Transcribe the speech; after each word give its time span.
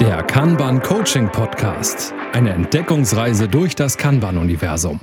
Der 0.00 0.22
Kanban 0.22 0.80
Coaching 0.80 1.30
Podcast. 1.30 2.14
Eine 2.32 2.54
Entdeckungsreise 2.54 3.48
durch 3.48 3.76
das 3.76 3.98
Kanban-Universum. 3.98 4.98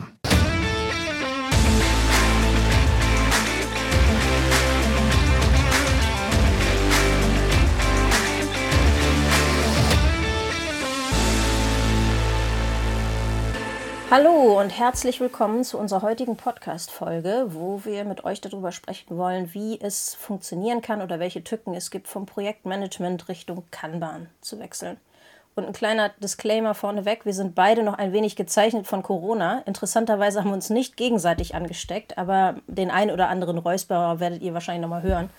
Hallo 14.10 14.58
und 14.58 14.70
herzlich 14.70 15.20
willkommen 15.20 15.66
zu 15.66 15.78
unserer 15.78 16.02
heutigen 16.02 16.38
Podcast-Folge, 16.38 17.48
wo 17.50 17.82
wir 17.84 18.06
mit 18.06 18.24
euch 18.24 18.40
darüber 18.40 18.72
sprechen 18.72 19.18
wollen, 19.18 19.54
wie 19.54 19.82
es 19.82 20.14
funktionieren 20.14 20.82
kann 20.82 21.02
oder 21.02 21.20
welche 21.20 21.44
Tücken 21.44 21.74
es 21.74 21.92
gibt, 21.92 22.08
vom 22.08 22.26
Projektmanagement 22.26 23.28
Richtung 23.28 23.66
Kanban 23.70 24.30
zu 24.40 24.60
wechseln. 24.60 24.96
Und 25.56 25.66
ein 25.66 25.74
kleiner 25.74 26.12
Disclaimer 26.24 26.74
vorneweg: 26.74 27.26
Wir 27.26 27.34
sind 27.34 27.54
beide 27.54 27.84
noch 27.84 27.96
ein 27.96 28.14
wenig 28.14 28.38
gezeichnet 28.38 28.88
von 28.88 29.04
Corona. 29.04 29.62
Interessanterweise 29.66 30.40
haben 30.40 30.52
wir 30.52 30.54
uns 30.54 30.70
nicht 30.70 30.96
gegenseitig 30.96 31.54
angesteckt, 31.54 32.18
aber 32.18 32.56
den 32.68 32.92
einen 32.92 33.12
oder 33.12 33.28
anderen 33.28 33.58
Räusperer 33.58 34.22
werdet 34.22 34.42
ihr 34.42 34.54
wahrscheinlich 34.54 34.84
nochmal 34.84 35.04
hören. 35.04 35.30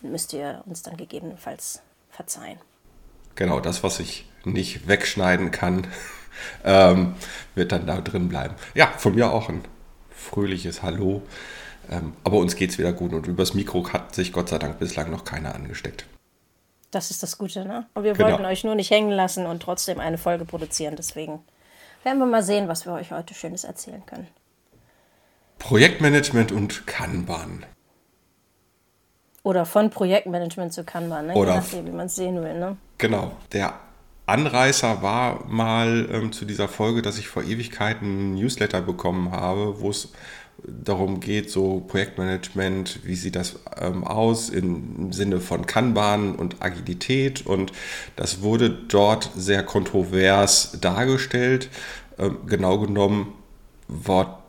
Müsst 0.00 0.32
ihr 0.32 0.62
uns 0.66 0.82
dann 0.84 0.96
gegebenenfalls 0.96 1.82
verzeihen. 2.10 2.58
Genau, 3.34 3.58
das, 3.58 3.82
was 3.82 3.98
ich 3.98 4.28
nicht 4.44 4.86
wegschneiden 4.86 5.50
kann, 5.50 5.88
ähm, 6.64 7.14
wird 7.54 7.72
dann 7.72 7.86
da 7.86 8.00
drin 8.00 8.28
bleiben. 8.28 8.54
Ja, 8.74 8.86
von 8.98 9.14
mir 9.14 9.32
auch 9.32 9.48
ein 9.48 9.62
fröhliches 10.10 10.82
Hallo. 10.82 11.22
Ähm, 11.90 12.12
aber 12.24 12.36
uns 12.38 12.54
geht 12.56 12.70
es 12.70 12.78
wieder 12.78 12.92
gut 12.92 13.12
und 13.12 13.26
übers 13.26 13.54
Mikro 13.54 13.92
hat 13.92 14.14
sich 14.14 14.32
Gott 14.32 14.48
sei 14.48 14.58
Dank 14.58 14.78
bislang 14.78 15.10
noch 15.10 15.24
keiner 15.24 15.54
angesteckt. 15.54 16.06
Das 16.92 17.10
ist 17.10 17.22
das 17.22 17.38
Gute, 17.38 17.64
ne? 17.64 17.86
Und 17.94 18.04
wir 18.04 18.12
Genau. 18.12 18.28
wollten 18.30 18.44
euch 18.44 18.64
nur 18.64 18.74
nicht 18.74 18.90
hängen 18.90 19.10
lassen 19.10 19.46
und 19.46 19.62
trotzdem 19.62 19.98
eine 19.98 20.18
Folge 20.18 20.44
produzieren. 20.44 20.94
Deswegen 20.96 21.40
werden 22.04 22.18
wir 22.18 22.26
mal 22.26 22.42
sehen, 22.42 22.68
was 22.68 22.86
wir 22.86 22.92
euch 22.92 23.10
heute 23.12 23.34
Schönes 23.34 23.64
erzählen 23.64 24.04
können. 24.06 24.28
Projektmanagement 25.58 26.52
und 26.52 26.86
Kanban. 26.86 27.64
Oder 29.42 29.64
von 29.64 29.90
Projektmanagement 29.90 30.72
zu 30.72 30.84
Kanban, 30.84 31.26
ne? 31.28 31.34
Oder 31.34 31.52
Je 31.54 31.56
nachdem, 31.60 31.86
wie 31.86 31.90
man 31.90 32.06
es 32.06 32.14
sehen 32.14 32.42
will, 32.42 32.58
ne? 32.58 32.76
Genau. 32.98 33.32
Der 33.52 33.74
Anreißer 34.26 35.02
war 35.02 35.44
mal 35.48 36.08
ähm, 36.12 36.32
zu 36.32 36.44
dieser 36.44 36.68
Folge, 36.68 37.02
dass 37.02 37.18
ich 37.18 37.28
vor 37.28 37.42
Ewigkeiten 37.42 38.06
einen 38.06 38.34
Newsletter 38.34 38.80
bekommen 38.80 39.32
habe, 39.32 39.80
wo 39.80 39.90
es 39.90 40.12
darum 40.64 41.20
geht, 41.20 41.50
so 41.50 41.80
Projektmanagement, 41.80 43.00
wie 43.04 43.16
sieht 43.16 43.36
das 43.36 43.58
ähm, 43.80 44.04
aus 44.04 44.48
im 44.48 45.12
Sinne 45.12 45.40
von 45.40 45.66
Kanban 45.66 46.36
und 46.36 46.62
Agilität. 46.62 47.46
Und 47.46 47.72
das 48.16 48.42
wurde 48.42 48.70
dort 48.70 49.30
sehr 49.34 49.64
kontrovers 49.64 50.78
dargestellt. 50.80 51.68
Ähm, 52.18 52.38
genau 52.46 52.78
genommen 52.78 53.32
war 53.88 54.42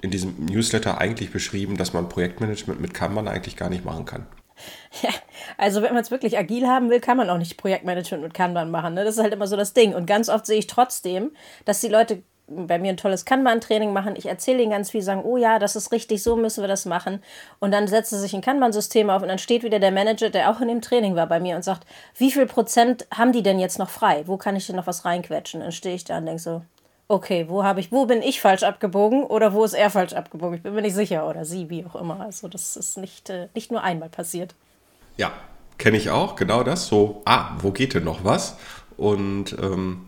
in 0.00 0.10
diesem 0.10 0.46
Newsletter 0.46 0.98
eigentlich 0.98 1.30
beschrieben, 1.30 1.76
dass 1.76 1.92
man 1.92 2.08
Projektmanagement 2.08 2.80
mit 2.80 2.94
Kanban 2.94 3.28
eigentlich 3.28 3.56
gar 3.56 3.68
nicht 3.68 3.84
machen 3.84 4.04
kann. 4.04 4.26
Ja, 5.02 5.10
also 5.56 5.82
wenn 5.82 5.92
man 5.92 6.02
es 6.02 6.10
wirklich 6.10 6.38
agil 6.38 6.66
haben 6.66 6.90
will, 6.90 7.00
kann 7.00 7.16
man 7.16 7.30
auch 7.30 7.38
nicht 7.38 7.56
Projektmanagement 7.56 8.22
mit 8.22 8.34
Kanban 8.34 8.70
machen. 8.70 8.94
Ne? 8.94 9.04
Das 9.04 9.16
ist 9.16 9.22
halt 9.22 9.32
immer 9.32 9.46
so 9.46 9.56
das 9.56 9.74
Ding. 9.74 9.94
Und 9.94 10.06
ganz 10.06 10.28
oft 10.28 10.46
sehe 10.46 10.58
ich 10.58 10.66
trotzdem, 10.66 11.30
dass 11.64 11.80
die 11.80 11.88
Leute 11.88 12.22
bei 12.48 12.78
mir 12.78 12.90
ein 12.90 12.96
tolles 12.96 13.24
Kanban-Training 13.24 13.92
machen. 13.92 14.16
Ich 14.16 14.26
erzähle 14.26 14.62
ihnen 14.62 14.70
ganz 14.70 14.90
viel, 14.90 15.02
sagen, 15.02 15.22
oh 15.24 15.36
ja, 15.36 15.58
das 15.58 15.76
ist 15.76 15.92
richtig, 15.92 16.22
so 16.22 16.36
müssen 16.36 16.62
wir 16.62 16.68
das 16.68 16.86
machen. 16.86 17.22
Und 17.58 17.72
dann 17.72 17.86
setzt 17.86 18.10
sie 18.10 18.18
sich 18.18 18.34
ein 18.34 18.40
Kanban-System 18.40 19.10
auf 19.10 19.22
und 19.22 19.28
dann 19.28 19.38
steht 19.38 19.62
wieder 19.62 19.78
der 19.78 19.92
Manager, 19.92 20.30
der 20.30 20.50
auch 20.50 20.60
in 20.60 20.68
dem 20.68 20.80
Training 20.80 21.14
war 21.14 21.26
bei 21.26 21.40
mir 21.40 21.56
und 21.56 21.62
sagt, 21.62 21.86
wie 22.16 22.32
viel 22.32 22.46
Prozent 22.46 23.06
haben 23.14 23.32
die 23.32 23.42
denn 23.42 23.58
jetzt 23.58 23.78
noch 23.78 23.90
frei? 23.90 24.22
Wo 24.26 24.38
kann 24.38 24.56
ich 24.56 24.66
denn 24.66 24.76
noch 24.76 24.86
was 24.86 25.04
reinquetschen? 25.04 25.60
Dann 25.60 25.72
stehe 25.72 25.94
ich 25.94 26.04
da 26.04 26.18
und 26.18 26.26
denke 26.26 26.40
so, 26.40 26.62
okay, 27.08 27.46
wo 27.48 27.64
habe 27.64 27.80
ich, 27.80 27.90
wo 27.90 28.06
bin 28.06 28.22
ich 28.22 28.40
falsch 28.40 28.62
abgebogen 28.62 29.24
oder 29.24 29.52
wo 29.52 29.64
ist 29.64 29.72
er 29.72 29.90
falsch 29.90 30.12
abgebogen? 30.12 30.56
Ich 30.56 30.62
bin 30.62 30.74
mir 30.74 30.82
nicht 30.82 30.94
sicher 30.94 31.28
oder 31.28 31.44
sie, 31.44 31.70
wie 31.70 31.84
auch 31.84 31.96
immer. 31.96 32.20
Also 32.20 32.48
das 32.48 32.76
ist 32.76 32.98
nicht, 32.98 33.30
äh, 33.30 33.48
nicht 33.54 33.72
nur 33.72 33.82
einmal 33.82 34.10
passiert. 34.10 34.54
Ja, 35.16 35.32
kenne 35.78 35.96
ich 35.96 36.10
auch, 36.10 36.36
genau 36.36 36.62
das. 36.62 36.86
So, 36.86 37.22
ah, 37.24 37.56
wo 37.60 37.72
geht 37.72 37.94
denn 37.94 38.04
noch 38.04 38.24
was? 38.24 38.56
Und 38.96 39.56
ähm, 39.60 40.06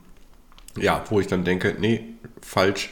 ja, 0.76 1.02
wo 1.08 1.20
ich 1.20 1.26
dann 1.26 1.44
denke, 1.44 1.74
nee, 1.78 2.04
falsch, 2.42 2.90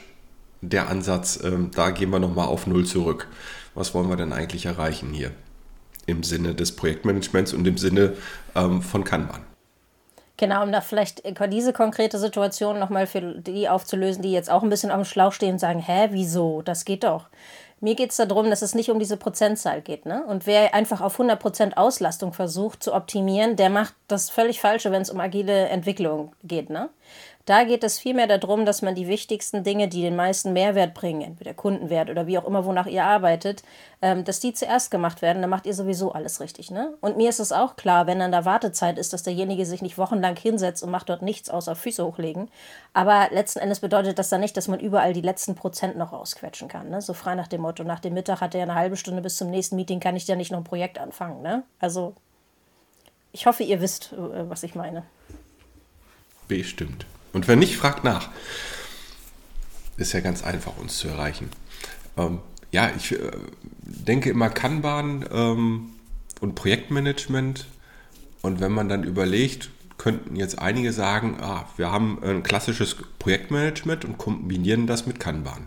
der 0.60 0.88
Ansatz, 0.88 1.38
ähm, 1.44 1.70
da 1.74 1.90
gehen 1.90 2.10
wir 2.10 2.18
nochmal 2.18 2.48
auf 2.48 2.66
Null 2.66 2.86
zurück. 2.86 3.28
Was 3.74 3.94
wollen 3.94 4.08
wir 4.08 4.16
denn 4.16 4.32
eigentlich 4.32 4.66
erreichen 4.66 5.12
hier? 5.12 5.30
Im 6.06 6.22
Sinne 6.22 6.54
des 6.54 6.74
Projektmanagements 6.74 7.52
und 7.52 7.66
im 7.66 7.76
Sinne 7.76 8.16
ähm, 8.56 8.82
von 8.82 9.04
Kanban. 9.04 9.42
Genau, 10.38 10.62
um 10.62 10.70
da 10.70 10.80
vielleicht 10.80 11.22
diese 11.52 11.72
konkrete 11.72 12.16
Situation 12.16 12.78
nochmal 12.78 13.08
für 13.08 13.20
die 13.20 13.68
aufzulösen, 13.68 14.22
die 14.22 14.32
jetzt 14.32 14.50
auch 14.50 14.62
ein 14.62 14.70
bisschen 14.70 14.92
auf 14.92 14.98
dem 14.98 15.04
Schlauch 15.04 15.32
stehen 15.32 15.54
und 15.54 15.58
sagen, 15.58 15.80
hä, 15.80 16.08
wieso? 16.12 16.62
Das 16.62 16.84
geht 16.84 17.02
doch. 17.02 17.26
Mir 17.80 17.96
geht 17.96 18.10
es 18.10 18.16
darum, 18.16 18.48
dass 18.48 18.62
es 18.62 18.74
nicht 18.74 18.90
um 18.90 19.00
diese 19.00 19.16
Prozentzahl 19.16 19.82
geht. 19.82 20.06
Ne? 20.06 20.24
Und 20.24 20.46
wer 20.46 20.74
einfach 20.74 21.00
auf 21.00 21.18
100% 21.18 21.76
Auslastung 21.76 22.32
versucht 22.32 22.82
zu 22.82 22.94
optimieren, 22.94 23.56
der 23.56 23.68
macht 23.68 23.94
das 24.06 24.30
völlig 24.30 24.60
Falsche, 24.60 24.92
wenn 24.92 25.02
es 25.02 25.10
um 25.10 25.20
agile 25.20 25.68
Entwicklung 25.68 26.32
geht. 26.44 26.70
Ne? 26.70 26.88
Da 27.48 27.64
geht 27.64 27.82
es 27.82 27.98
vielmehr 27.98 28.26
darum, 28.26 28.66
dass 28.66 28.82
man 28.82 28.94
die 28.94 29.08
wichtigsten 29.08 29.64
Dinge, 29.64 29.88
die 29.88 30.02
den 30.02 30.14
meisten 30.14 30.52
Mehrwert 30.52 30.92
bringen, 30.92 31.22
entweder 31.22 31.54
Kundenwert 31.54 32.10
oder 32.10 32.26
wie 32.26 32.36
auch 32.36 32.44
immer, 32.44 32.66
wonach 32.66 32.84
ihr 32.84 33.04
arbeitet, 33.04 33.62
ähm, 34.02 34.22
dass 34.24 34.40
die 34.40 34.52
zuerst 34.52 34.90
gemacht 34.90 35.22
werden. 35.22 35.40
Dann 35.40 35.48
macht 35.48 35.64
ihr 35.64 35.72
sowieso 35.72 36.12
alles 36.12 36.40
richtig. 36.40 36.70
Ne? 36.70 36.92
Und 37.00 37.16
mir 37.16 37.30
ist 37.30 37.40
es 37.40 37.50
auch 37.50 37.76
klar, 37.76 38.06
wenn 38.06 38.18
dann 38.18 38.32
da 38.32 38.44
Wartezeit 38.44 38.98
ist, 38.98 39.14
dass 39.14 39.22
derjenige 39.22 39.64
sich 39.64 39.80
nicht 39.80 39.96
wochenlang 39.96 40.36
hinsetzt 40.36 40.82
und 40.82 40.90
macht 40.90 41.08
dort 41.08 41.22
nichts 41.22 41.48
außer 41.48 41.74
Füße 41.74 42.04
hochlegen. 42.04 42.50
Aber 42.92 43.28
letzten 43.30 43.60
Endes 43.60 43.80
bedeutet 43.80 44.18
das 44.18 44.28
dann 44.28 44.42
nicht, 44.42 44.58
dass 44.58 44.68
man 44.68 44.78
überall 44.78 45.14
die 45.14 45.22
letzten 45.22 45.54
Prozent 45.54 45.96
noch 45.96 46.12
rausquetschen 46.12 46.68
kann. 46.68 46.90
Ne? 46.90 47.00
So 47.00 47.14
frei 47.14 47.34
nach 47.34 47.48
dem 47.48 47.62
Motto, 47.62 47.82
nach 47.82 48.00
dem 48.00 48.12
Mittag 48.12 48.42
hat 48.42 48.54
er 48.54 48.64
eine 48.64 48.74
halbe 48.74 48.98
Stunde 48.98 49.22
bis 49.22 49.36
zum 49.36 49.48
nächsten 49.48 49.76
Meeting, 49.76 50.00
kann 50.00 50.16
ich 50.16 50.28
ja 50.28 50.36
nicht 50.36 50.52
noch 50.52 50.58
ein 50.58 50.64
Projekt 50.64 50.98
anfangen. 50.98 51.40
Ne? 51.40 51.62
Also 51.80 52.12
ich 53.32 53.46
hoffe, 53.46 53.62
ihr 53.62 53.80
wisst, 53.80 54.12
äh, 54.12 54.50
was 54.50 54.64
ich 54.64 54.74
meine. 54.74 55.04
Bestimmt. 56.46 57.06
Und 57.32 57.48
wenn 57.48 57.58
nicht, 57.58 57.76
fragt 57.76 58.04
nach. 58.04 58.28
Ist 59.96 60.12
ja 60.12 60.20
ganz 60.20 60.42
einfach, 60.44 60.76
uns 60.76 60.98
zu 60.98 61.08
erreichen. 61.08 61.50
Ähm, 62.16 62.40
ja, 62.70 62.90
ich 62.96 63.12
äh, 63.12 63.30
denke 63.82 64.30
immer 64.30 64.50
Kanban 64.50 65.24
ähm, 65.32 65.90
und 66.40 66.54
Projektmanagement. 66.54 67.66
Und 68.42 68.60
wenn 68.60 68.72
man 68.72 68.88
dann 68.88 69.04
überlegt, 69.04 69.70
könnten 69.98 70.36
jetzt 70.36 70.58
einige 70.60 70.92
sagen, 70.92 71.38
ah, 71.40 71.66
wir 71.76 71.90
haben 71.90 72.22
ein 72.22 72.42
klassisches 72.42 72.96
Projektmanagement 73.18 74.04
und 74.04 74.16
kombinieren 74.16 74.86
das 74.86 75.06
mit 75.06 75.18
Kanban. 75.18 75.66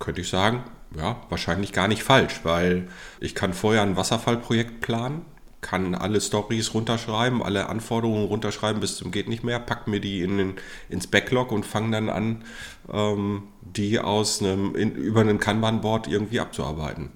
Könnte 0.00 0.20
ich 0.20 0.28
sagen, 0.28 0.64
ja, 0.96 1.22
wahrscheinlich 1.28 1.72
gar 1.72 1.88
nicht 1.88 2.02
falsch, 2.02 2.40
weil 2.42 2.88
ich 3.20 3.34
kann 3.34 3.54
vorher 3.54 3.82
ein 3.82 3.96
Wasserfallprojekt 3.96 4.80
planen, 4.80 5.24
kann 5.64 5.94
alle 5.94 6.20
Stories 6.20 6.74
runterschreiben, 6.74 7.42
alle 7.42 7.70
Anforderungen 7.70 8.26
runterschreiben 8.26 8.82
bis 8.82 8.96
zum 8.96 9.10
geht 9.10 9.30
nicht 9.30 9.44
mehr, 9.44 9.58
pack 9.58 9.88
mir 9.88 9.98
die 9.98 10.20
in 10.20 10.36
den, 10.36 10.54
ins 10.90 11.06
Backlog 11.06 11.52
und 11.52 11.64
fange 11.64 11.90
dann 11.92 12.10
an, 12.10 12.44
ähm, 12.92 13.44
die 13.62 13.98
aus 13.98 14.42
einem, 14.42 14.76
in, 14.76 14.94
über 14.94 15.22
einen 15.22 15.38
Kanban-Board 15.38 16.06
irgendwie 16.06 16.38
abzuarbeiten. 16.38 17.12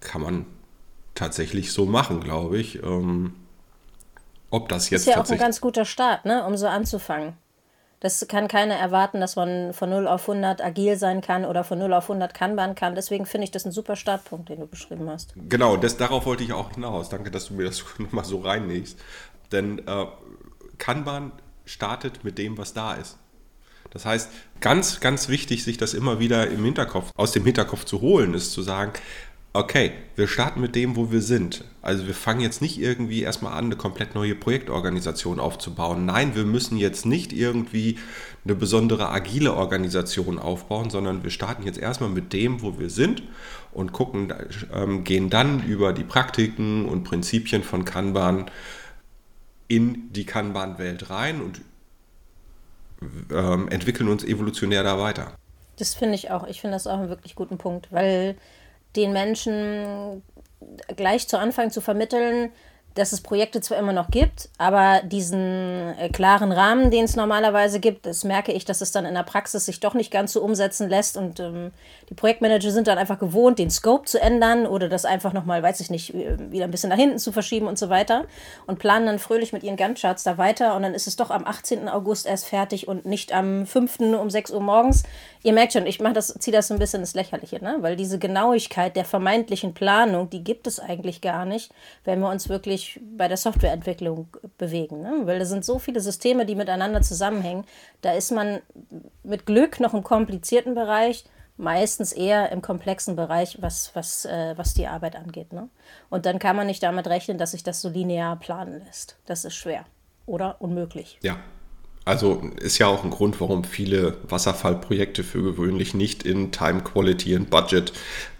Kann 0.00 0.22
man 0.22 0.46
tatsächlich 1.14 1.72
so 1.72 1.84
machen, 1.84 2.20
glaube 2.20 2.58
ich. 2.58 2.82
Ähm, 2.82 3.34
ob 4.50 4.70
das 4.70 4.88
jetzt 4.88 5.02
ist 5.02 5.08
ja 5.08 5.20
auch 5.20 5.28
ein 5.28 5.38
ganz 5.38 5.60
guter 5.60 5.84
Start, 5.84 6.24
ne, 6.24 6.44
um 6.46 6.56
so 6.56 6.68
anzufangen. 6.68 7.34
Das 8.02 8.26
kann 8.26 8.48
keiner 8.48 8.74
erwarten, 8.74 9.20
dass 9.20 9.36
man 9.36 9.72
von 9.72 9.88
0 9.88 10.08
auf 10.08 10.28
100 10.28 10.60
agil 10.60 10.96
sein 10.96 11.20
kann 11.20 11.44
oder 11.44 11.62
von 11.62 11.78
0 11.78 11.92
auf 11.92 12.10
100 12.10 12.34
Kanban 12.34 12.74
kann. 12.74 12.96
Deswegen 12.96 13.26
finde 13.26 13.44
ich 13.44 13.52
das 13.52 13.64
ein 13.64 13.70
super 13.70 13.94
Startpunkt, 13.94 14.48
den 14.48 14.58
du 14.58 14.66
beschrieben 14.66 15.08
hast. 15.08 15.34
Genau, 15.48 15.76
das, 15.76 15.98
darauf 15.98 16.26
wollte 16.26 16.42
ich 16.42 16.52
auch 16.52 16.72
hinaus. 16.72 17.10
Danke, 17.10 17.30
dass 17.30 17.46
du 17.46 17.54
mir 17.54 17.62
das 17.64 17.84
nochmal 17.98 18.24
so 18.24 18.40
reinlegst. 18.40 18.98
Denn 19.52 19.86
äh, 19.86 20.06
Kanban 20.78 21.30
startet 21.64 22.24
mit 22.24 22.38
dem, 22.38 22.58
was 22.58 22.74
da 22.74 22.94
ist. 22.94 23.18
Das 23.90 24.04
heißt, 24.04 24.30
ganz, 24.60 24.98
ganz 24.98 25.28
wichtig, 25.28 25.62
sich 25.62 25.76
das 25.76 25.94
immer 25.94 26.18
wieder 26.18 26.48
im 26.48 26.64
Hinterkopf, 26.64 27.12
aus 27.14 27.30
dem 27.30 27.44
Hinterkopf 27.44 27.84
zu 27.84 28.00
holen, 28.00 28.34
ist 28.34 28.50
zu 28.50 28.62
sagen, 28.62 28.94
okay, 29.54 29.92
wir 30.16 30.28
starten 30.28 30.60
mit 30.60 30.74
dem, 30.74 30.96
wo 30.96 31.10
wir 31.10 31.20
sind. 31.20 31.64
Also 31.82 32.06
wir 32.06 32.14
fangen 32.14 32.40
jetzt 32.40 32.62
nicht 32.62 32.80
irgendwie 32.80 33.22
erstmal 33.22 33.52
an, 33.52 33.66
eine 33.66 33.76
komplett 33.76 34.14
neue 34.14 34.34
Projektorganisation 34.34 35.40
aufzubauen. 35.40 36.06
Nein, 36.06 36.34
wir 36.34 36.44
müssen 36.44 36.78
jetzt 36.78 37.04
nicht 37.04 37.32
irgendwie 37.32 37.98
eine 38.44 38.54
besondere 38.54 39.10
agile 39.10 39.54
Organisation 39.54 40.38
aufbauen, 40.38 40.90
sondern 40.90 41.22
wir 41.22 41.30
starten 41.30 41.64
jetzt 41.64 41.78
erstmal 41.78 42.10
mit 42.10 42.32
dem, 42.32 42.62
wo 42.62 42.78
wir 42.78 42.88
sind 42.88 43.22
und 43.72 43.92
gucken, 43.92 44.32
ähm, 44.72 45.04
gehen 45.04 45.28
dann 45.28 45.64
über 45.64 45.92
die 45.92 46.04
Praktiken 46.04 46.86
und 46.86 47.04
Prinzipien 47.04 47.62
von 47.62 47.84
Kanban 47.84 48.50
in 49.68 50.12
die 50.12 50.24
Kanban-Welt 50.24 51.10
rein 51.10 51.40
und 51.40 51.60
ähm, 53.30 53.68
entwickeln 53.68 54.08
uns 54.08 54.24
evolutionär 54.24 54.82
da 54.82 54.98
weiter. 54.98 55.34
Das 55.76 55.94
finde 55.94 56.14
ich 56.14 56.30
auch. 56.30 56.46
Ich 56.46 56.60
finde 56.60 56.76
das 56.76 56.86
auch 56.86 56.98
einen 56.98 57.08
wirklich 57.08 57.34
guten 57.34 57.58
Punkt, 57.58 57.90
weil 57.90 58.36
den 58.96 59.12
Menschen 59.12 60.22
gleich 60.96 61.28
zu 61.28 61.38
Anfang 61.38 61.70
zu 61.70 61.80
vermitteln, 61.80 62.52
dass 62.94 63.12
es 63.12 63.20
Projekte 63.20 63.60
zwar 63.60 63.78
immer 63.78 63.92
noch 63.92 64.10
gibt, 64.10 64.48
aber 64.58 65.02
diesen 65.04 65.94
äh, 65.98 66.08
klaren 66.10 66.52
Rahmen, 66.52 66.90
den 66.90 67.04
es 67.04 67.16
normalerweise 67.16 67.80
gibt, 67.80 68.06
das 68.06 68.24
merke 68.24 68.52
ich, 68.52 68.64
dass 68.64 68.80
es 68.80 68.92
dann 68.92 69.04
in 69.04 69.14
der 69.14 69.22
Praxis 69.22 69.66
sich 69.66 69.80
doch 69.80 69.94
nicht 69.94 70.10
ganz 70.10 70.32
so 70.32 70.42
umsetzen 70.42 70.88
lässt 70.88 71.16
und 71.16 71.40
ähm, 71.40 71.72
die 72.10 72.14
Projektmanager 72.14 72.70
sind 72.70 72.88
dann 72.88 72.98
einfach 72.98 73.18
gewohnt, 73.18 73.58
den 73.58 73.70
Scope 73.70 74.04
zu 74.04 74.20
ändern 74.20 74.66
oder 74.66 74.88
das 74.88 75.04
einfach 75.04 75.32
nochmal, 75.32 75.62
weiß 75.62 75.80
ich 75.80 75.90
nicht, 75.90 76.12
wieder 76.14 76.64
ein 76.64 76.70
bisschen 76.70 76.90
nach 76.90 76.96
hinten 76.96 77.18
zu 77.18 77.32
verschieben 77.32 77.66
und 77.66 77.78
so 77.78 77.88
weiter 77.88 78.26
und 78.66 78.78
planen 78.78 79.06
dann 79.06 79.18
fröhlich 79.18 79.52
mit 79.52 79.62
ihren 79.62 79.76
Gantt-Charts 79.76 80.22
da 80.22 80.38
weiter 80.38 80.76
und 80.76 80.82
dann 80.82 80.94
ist 80.94 81.06
es 81.06 81.16
doch 81.16 81.30
am 81.30 81.46
18. 81.46 81.88
August 81.88 82.26
erst 82.26 82.46
fertig 82.46 82.88
und 82.88 83.06
nicht 83.06 83.32
am 83.32 83.66
5. 83.66 84.00
um 84.00 84.30
6 84.30 84.50
Uhr 84.50 84.60
morgens. 84.60 85.04
Ihr 85.42 85.52
merkt 85.52 85.72
schon, 85.72 85.86
ich 85.86 86.00
mache 86.00 86.12
das, 86.12 86.34
ziehe 86.38 86.54
das 86.54 86.68
so 86.68 86.74
ein 86.74 86.80
bisschen 86.80 87.00
ins 87.00 87.14
Lächerliche, 87.14 87.62
ne? 87.62 87.78
weil 87.80 87.96
diese 87.96 88.18
Genauigkeit 88.18 88.94
der 88.96 89.04
vermeintlichen 89.04 89.74
Planung, 89.74 90.30
die 90.30 90.44
gibt 90.44 90.66
es 90.66 90.78
eigentlich 90.78 91.20
gar 91.20 91.44
nicht, 91.44 91.72
wenn 92.04 92.20
wir 92.20 92.28
uns 92.28 92.48
wirklich 92.48 92.81
bei 93.16 93.28
der 93.28 93.36
Softwareentwicklung 93.36 94.28
bewegen. 94.58 95.02
Ne? 95.02 95.22
Weil 95.24 95.38
da 95.38 95.44
sind 95.44 95.64
so 95.64 95.78
viele 95.78 96.00
Systeme, 96.00 96.46
die 96.46 96.54
miteinander 96.54 97.02
zusammenhängen. 97.02 97.64
Da 98.00 98.12
ist 98.12 98.30
man 98.30 98.60
mit 99.22 99.46
Glück 99.46 99.80
noch 99.80 99.94
im 99.94 100.02
komplizierten 100.02 100.74
Bereich, 100.74 101.24
meistens 101.56 102.12
eher 102.12 102.50
im 102.50 102.62
komplexen 102.62 103.16
Bereich, 103.16 103.60
was, 103.60 103.94
was, 103.94 104.24
äh, 104.24 104.54
was 104.56 104.74
die 104.74 104.86
Arbeit 104.86 105.16
angeht. 105.16 105.52
Ne? 105.52 105.68
Und 106.10 106.26
dann 106.26 106.38
kann 106.38 106.56
man 106.56 106.66
nicht 106.66 106.82
damit 106.82 107.06
rechnen, 107.06 107.38
dass 107.38 107.52
sich 107.52 107.62
das 107.62 107.80
so 107.80 107.88
linear 107.88 108.36
planen 108.36 108.82
lässt. 108.84 109.16
Das 109.26 109.44
ist 109.44 109.54
schwer 109.54 109.84
oder 110.26 110.56
unmöglich. 110.60 111.18
Ja, 111.22 111.36
also 112.04 112.42
ist 112.60 112.78
ja 112.78 112.88
auch 112.88 113.04
ein 113.04 113.10
Grund, 113.10 113.40
warum 113.40 113.64
viele 113.64 114.16
Wasserfallprojekte 114.28 115.22
für 115.22 115.42
gewöhnlich 115.42 115.94
nicht 115.94 116.24
in 116.24 116.50
Time, 116.50 116.82
Quality 116.82 117.36
und 117.36 117.50
Budget 117.50 117.92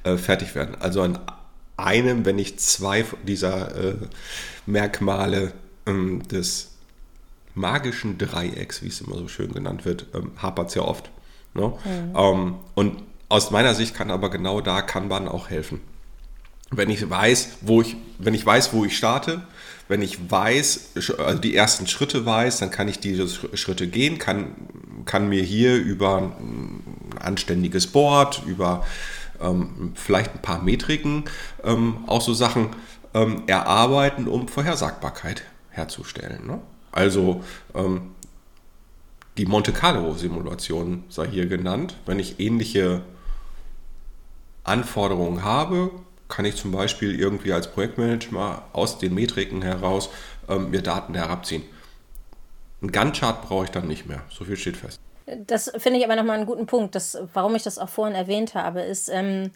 äh, 0.05 0.17
fertig 0.17 0.55
werden. 0.55 0.77
Also 0.81 1.03
an 1.03 1.19
einem, 1.77 2.25
wenn 2.25 2.37
nicht 2.37 2.61
zwei 2.61 3.05
dieser 3.27 3.75
äh, 3.77 3.95
Merkmale 4.67 5.53
ähm, 5.87 6.27
des 6.29 6.73
magischen 7.55 8.19
Dreiecks, 8.19 8.83
wie 8.83 8.89
es 8.89 9.01
immer 9.01 9.17
so 9.17 9.29
schön 9.29 9.53
genannt 9.53 9.85
wird, 9.85 10.07
ähm, 10.15 10.33
hapert 10.37 10.69
es 10.69 10.75
ja 10.75 10.83
oft. 10.83 11.11
Ne? 11.55 11.73
Mhm. 11.85 12.17
Ähm, 12.17 12.55
und 12.75 13.03
aus 13.29 13.51
meiner 13.51 13.75
Sicht 13.75 13.95
kann 13.95 14.11
aber 14.11 14.31
genau 14.31 14.61
da 14.61 14.83
Kanban 14.83 15.29
auch 15.29 15.51
helfen. 15.51 15.81
Wenn 16.71 16.89
ich 16.89 17.09
weiß, 17.09 17.59
wo 17.63 17.83
ich, 17.83 17.97
wenn 18.19 18.35
ich 18.35 18.45
weiß, 18.45 18.73
wo 18.73 18.85
ich 18.85 18.97
starte, 18.97 19.43
wenn 19.89 20.01
ich 20.01 20.31
weiß, 20.31 20.93
also 21.19 21.39
die 21.39 21.55
ersten 21.55 21.87
Schritte 21.87 22.25
weiß, 22.25 22.59
dann 22.59 22.71
kann 22.71 22.89
ich 22.89 22.99
diese 22.99 23.29
Schritte 23.29 23.89
gehen, 23.89 24.19
kann, 24.19 24.55
kann 25.05 25.29
mir 25.29 25.43
hier 25.43 25.77
über 25.77 26.19
ein 26.19 26.83
anständiges 27.21 27.89
Board, 27.89 28.43
über 28.47 28.87
ähm, 29.43 29.93
vielleicht 29.95 30.35
ein 30.35 30.43
paar 30.43 30.63
Metriken, 30.63 31.25
ähm, 31.65 32.05
auch 32.07 32.21
so 32.21 32.35
Sachen 32.35 32.71
ähm, 33.15 33.43
erarbeiten, 33.47 34.29
um 34.29 34.49
Vorhersagbarkeit 34.49 35.43
herzustellen. 35.71 36.47
Ne? 36.47 36.61
Also 36.93 37.43
ähm, 37.75 38.13
die 39.39 39.47
Monte 39.47 39.73
Carlo-Simulation 39.73 41.05
sei 41.09 41.27
hier 41.27 41.47
genannt. 41.47 41.97
Wenn 42.07 42.19
ich 42.19 42.39
ähnliche 42.39 43.03
Anforderungen 44.65 45.43
habe, 45.43 45.91
kann 46.29 46.45
ich 46.45 46.57
zum 46.57 46.73
Beispiel 46.73 47.19
irgendwie 47.19 47.53
als 47.53 47.71
Projektmanager 47.73 48.65
aus 48.73 48.99
den 48.99 49.15
Metriken 49.15 49.63
heraus 49.63 50.11
ähm, 50.49 50.71
mir 50.71 50.83
Daten 50.83 51.15
herabziehen. 51.15 51.63
Ein 52.83 52.91
Gantt-Chart 52.91 53.43
brauche 53.43 53.65
ich 53.65 53.71
dann 53.71 53.87
nicht 53.87 54.07
mehr. 54.07 54.23
So 54.31 54.45
viel 54.45 54.57
steht 54.57 54.77
fest. 54.77 55.02
Das 55.27 55.71
finde 55.77 55.99
ich 55.99 56.05
aber 56.05 56.17
nochmal 56.17 56.37
einen 56.37 56.47
guten 56.47 56.67
Punkt. 56.67 56.95
Das, 56.95 57.19
warum 57.33 57.55
ich 57.55 57.63
das 57.63 57.79
auch 57.79 57.89
vorhin 57.89 58.17
erwähnt 58.17 58.55
habe, 58.55 58.81
ist, 58.83 59.09
ähm, 59.09 59.53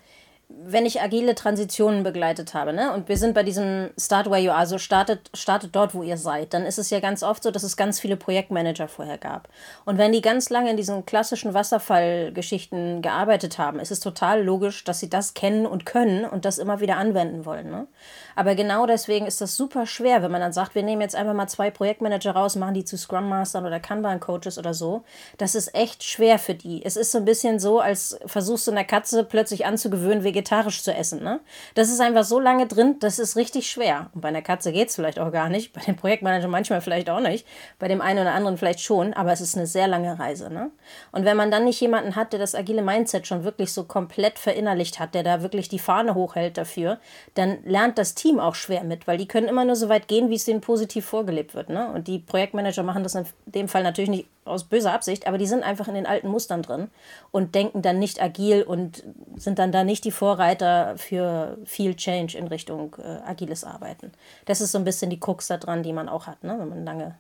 wenn 0.49 0.87
ich 0.87 1.03
agile 1.03 1.35
Transitionen 1.35 2.05
begleitet 2.05 2.55
habe, 2.55 2.73
ne, 2.73 2.93
und 2.93 3.09
wir 3.09 3.17
sind 3.17 3.35
bei 3.35 3.43
diesem 3.43 3.91
Start 3.99 4.31
where 4.31 4.41
you 4.41 4.51
are, 4.51 4.61
also 4.61 4.79
startet, 4.79 5.29
startet 5.35 5.75
dort, 5.75 5.93
wo 5.93 6.05
ihr 6.05 6.17
seid, 6.17 6.55
dann 6.55 6.65
ist 6.65 6.79
es 6.79 6.91
ja 6.91 7.01
ganz 7.01 7.25
oft 7.25 7.43
so, 7.43 7.51
dass 7.51 7.65
es 7.65 7.77
ganz 7.77 7.99
viele 7.99 8.17
Projektmanager 8.17 8.87
vorher 8.87 9.19
gab. 9.19 9.49
Und 9.85 9.99
wenn 9.99 10.13
die 10.13 10.21
ganz 10.21 10.49
lange 10.49 10.71
in 10.71 10.77
diesen 10.77 11.05
klassischen 11.05 11.53
Wasserfallgeschichten 11.53 13.03
gearbeitet 13.03 13.59
haben, 13.59 13.81
ist 13.81 13.91
es 13.91 13.99
total 13.99 14.43
logisch, 14.43 14.85
dass 14.85 15.01
sie 15.01 15.11
das 15.11 15.35
kennen 15.35 15.67
und 15.67 15.85
können 15.85 16.25
und 16.25 16.45
das 16.45 16.59
immer 16.59 16.79
wieder 16.79 16.97
anwenden 16.97 17.45
wollen. 17.45 17.69
Ne? 17.69 17.89
Aber 18.37 18.55
genau 18.55 18.87
deswegen 18.87 19.27
ist 19.27 19.41
das 19.41 19.57
super 19.57 19.85
schwer, 19.85 20.23
wenn 20.23 20.31
man 20.31 20.41
dann 20.41 20.53
sagt, 20.53 20.77
wir 20.77 20.85
nehmen 20.85 21.03
jetzt 21.03 21.17
einfach 21.17 21.35
mal 21.35 21.49
zwei 21.49 21.73
Projektmanager 21.73 22.33
raus, 22.33 22.55
machen 22.55 22.75
die 22.75 22.85
zu 22.85 22.97
Scrum 22.97 23.29
Mastern 23.29 23.67
oder 23.67 23.81
Kanban 23.81 24.21
Coaches 24.21 24.59
oder 24.59 24.75
so. 24.75 25.03
Das 25.39 25.57
ist 25.57 25.75
echt 25.75 26.05
schwer 26.05 26.39
für 26.39 26.55
die. 26.55 26.85
Es 26.85 26.97
ist 26.97 27.11
so 27.11 27.19
ein 27.19 27.25
bisschen 27.25 27.59
so, 27.59 27.81
als 27.81 28.19
versuchst 28.27 28.69
du 28.69 28.71
einer 28.71 28.85
Katze 28.85 29.25
plötzlich 29.25 29.67
anzugewöhnen, 29.67 30.23
vegetarisch 30.37 30.83
zu 30.83 30.93
essen. 30.93 31.23
Ne? 31.23 31.41
Das 31.75 31.89
ist 31.89 32.01
einfach 32.01 32.25
so 32.25 32.39
lange 32.39 32.67
drin, 32.67 32.97
das 33.01 33.19
ist 33.19 33.37
richtig 33.37 33.71
schwer. 33.71 34.11
Und 34.15 34.21
bei 34.21 34.29
einer 34.29 34.43
Katze 34.43 34.71
geht 34.71 34.89
es 34.89 34.97
vielleicht 34.97 35.19
auch 35.19 35.33
gar 35.33 35.49
nicht, 35.49 35.73
bei 35.73 35.81
dem 35.81 35.97
Projektmanager 35.97 36.49
manchmal 36.49 36.81
vielleicht 36.83 37.09
auch 37.09 37.21
nicht, 37.21 37.47
bei 37.79 37.89
dem 37.89 38.01
einen 38.01 38.21
oder 38.21 38.33
anderen 38.33 38.59
vielleicht 38.59 38.81
schon, 38.81 39.15
aber 39.15 39.33
es 39.33 39.41
ist 39.41 39.57
eine 39.57 39.67
sehr 39.67 39.89
lange 39.89 40.19
Reise. 40.19 40.53
Ne? 40.53 40.71
Und 41.13 41.25
wenn 41.25 41.37
man 41.37 41.51
dann 41.51 41.65
nicht 41.65 41.81
jemanden 41.81 42.17
hat, 42.17 42.33
der 42.33 42.39
das 42.39 42.55
agile 42.55 42.83
Mindset 42.83 43.27
schon 43.27 43.45
wirklich 43.45 43.73
so 43.73 43.85
komplett 43.85 44.39
verinnerlicht 44.39 45.01
hat, 45.01 45.15
der 45.15 45.23
da 45.23 45.43
wirklich 45.43 45.69
die 45.69 45.79
Fahne 45.79 46.15
hochhält 46.15 46.59
dafür, 46.59 46.99
dann 47.35 47.59
lernt 47.65 47.99
das 47.99 48.15
Team 48.15 48.39
auch 48.39 48.55
schwer 48.55 48.85
mit, 48.85 49.07
weil 49.07 49.17
die 49.17 49.29
können 49.29 49.49
immer 49.49 49.65
nur 49.65 49.77
so 49.77 49.89
weit 49.89 50.07
gehen, 50.07 50.29
wie 50.29 50.35
es 50.35 50.45
denen 50.45 50.61
positiv 50.61 51.07
vorgelebt 51.07 51.55
wird. 51.55 51.71
Ne? 51.71 51.91
Und 51.91 52.09
die 52.09 52.19
Projektmanager 52.19 52.83
machen 52.83 53.03
das 53.03 53.15
in 53.15 53.27
dem 53.47 53.69
Fall 53.69 53.83
natürlich 53.83 54.11
nicht 54.11 54.29
aus 54.47 54.65
böser 54.65 54.93
Absicht, 54.93 55.27
aber 55.27 55.39
die 55.39 55.47
sind 55.47 55.63
einfach 55.63 55.89
in 55.89 55.95
den 55.95 56.07
alten 56.07 56.29
Mustern 56.29 56.63
drin 56.63 56.89
und 57.31 57.55
denken 57.55 57.83
dann 57.83 57.99
nicht 57.99 58.23
agil 58.23 58.63
und 58.63 59.05
sind 59.37 59.59
dann 59.59 59.73
da 59.73 59.85
nicht 59.85 60.05
die 60.05 60.11
Vorreiter 60.11 60.97
für 60.97 61.59
viel 61.65 61.95
Change 61.95 62.37
in 62.37 62.47
Richtung 62.47 62.97
äh, 62.99 63.29
agiles 63.29 63.65
Arbeiten. 63.65 64.13
Das 64.45 64.61
ist 64.61 64.73
so 64.73 64.79
ein 64.79 64.85
bisschen 64.85 65.11
die 65.11 65.21
Krux 65.21 65.47
da 65.49 65.57
dran, 65.57 65.83
die 65.83 65.93
man 65.93 66.09
auch 66.09 66.27
hat, 66.27 66.43
ne? 66.45 66.57
wenn 66.59 66.69
man 66.69 66.85
lange 66.85 67.17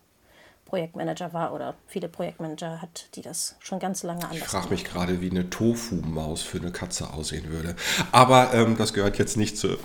Projektmanager 0.67 1.32
war 1.32 1.55
oder 1.55 1.75
viele 1.87 2.08
Projektmanager 2.08 2.82
hat, 2.82 3.08
die 3.14 3.23
das 3.23 3.56
schon 3.61 3.78
ganz 3.78 4.02
lange 4.02 4.25
anders 4.25 4.38
Ich 4.38 4.44
frage 4.44 4.69
mich 4.69 4.84
gerade, 4.84 5.20
wie 5.20 5.31
eine 5.31 5.49
Tofu-Maus 5.49 6.43
für 6.43 6.58
eine 6.58 6.73
Katze 6.73 7.12
aussehen 7.12 7.49
würde. 7.50 7.76
Aber 8.12 8.52
ähm, 8.52 8.76
das 8.76 8.93
gehört 8.93 9.17
jetzt 9.19 9.37
nicht 9.37 9.56
zu, 9.56 9.78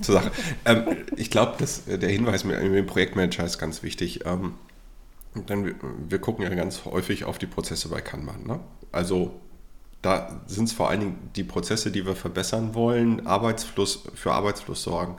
zur 0.00 0.14
Sache. 0.14 0.30
ähm, 0.64 1.04
ich 1.16 1.30
glaube, 1.30 1.56
der 1.86 2.08
Hinweis 2.08 2.44
mit 2.44 2.56
dem 2.56 2.86
Projektmanager 2.86 3.44
ist 3.44 3.58
ganz 3.58 3.82
wichtig. 3.82 4.24
Ähm, 4.24 4.54
denn 5.34 5.64
wir, 5.66 5.74
wir, 6.08 6.18
gucken 6.18 6.44
ja 6.44 6.54
ganz 6.54 6.84
häufig 6.84 7.24
auf 7.24 7.38
die 7.38 7.46
Prozesse 7.46 7.88
bei 7.88 8.00
Kanban. 8.00 8.46
Ne? 8.46 8.60
Also 8.90 9.40
da 10.02 10.42
sind 10.46 10.64
es 10.64 10.72
vor 10.72 10.90
allen 10.90 11.00
Dingen 11.00 11.30
die 11.36 11.44
Prozesse, 11.44 11.90
die 11.90 12.04
wir 12.04 12.16
verbessern 12.16 12.74
wollen, 12.74 13.26
Arbeitsfluss 13.26 14.04
für 14.14 14.32
Arbeitsfluss 14.32 14.82
sorgen, 14.82 15.16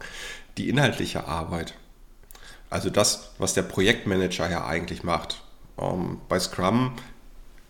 die 0.57 0.69
inhaltliche 0.69 1.27
Arbeit. 1.27 1.74
Also 2.69 2.89
das, 2.89 3.32
was 3.38 3.53
der 3.53 3.63
Projektmanager 3.63 4.50
ja 4.50 4.65
eigentlich 4.65 5.03
macht. 5.03 5.43
Ähm, 5.79 6.20
bei 6.27 6.39
Scrum 6.39 6.93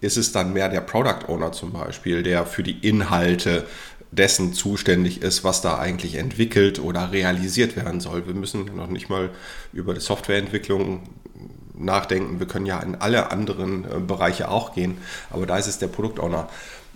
ist 0.01 0.17
es 0.17 0.31
dann 0.31 0.53
mehr 0.53 0.69
der 0.69 0.81
Product 0.81 1.29
Owner 1.29 1.51
zum 1.51 1.71
Beispiel, 1.71 2.23
der 2.23 2.45
für 2.45 2.63
die 2.63 2.85
Inhalte 2.87 3.65
dessen 4.11 4.53
zuständig 4.53 5.21
ist, 5.21 5.43
was 5.43 5.61
da 5.61 5.79
eigentlich 5.79 6.15
entwickelt 6.15 6.79
oder 6.79 7.11
realisiert 7.11 7.75
werden 7.75 7.99
soll. 7.99 8.27
Wir 8.27 8.33
müssen 8.33 8.75
noch 8.75 8.87
nicht 8.87 9.09
mal 9.09 9.31
über 9.71 9.93
die 9.93 10.01
Softwareentwicklung 10.01 11.03
nachdenken. 11.85 12.39
Wir 12.39 12.47
können 12.47 12.65
ja 12.65 12.79
in 12.79 12.95
alle 12.95 13.31
anderen 13.31 13.85
äh, 13.85 13.99
Bereiche 13.99 14.49
auch 14.49 14.73
gehen, 14.73 14.97
aber 15.29 15.45
da 15.45 15.57
ist 15.57 15.67
es 15.67 15.79
der 15.79 15.87
Produktowner. 15.87 16.49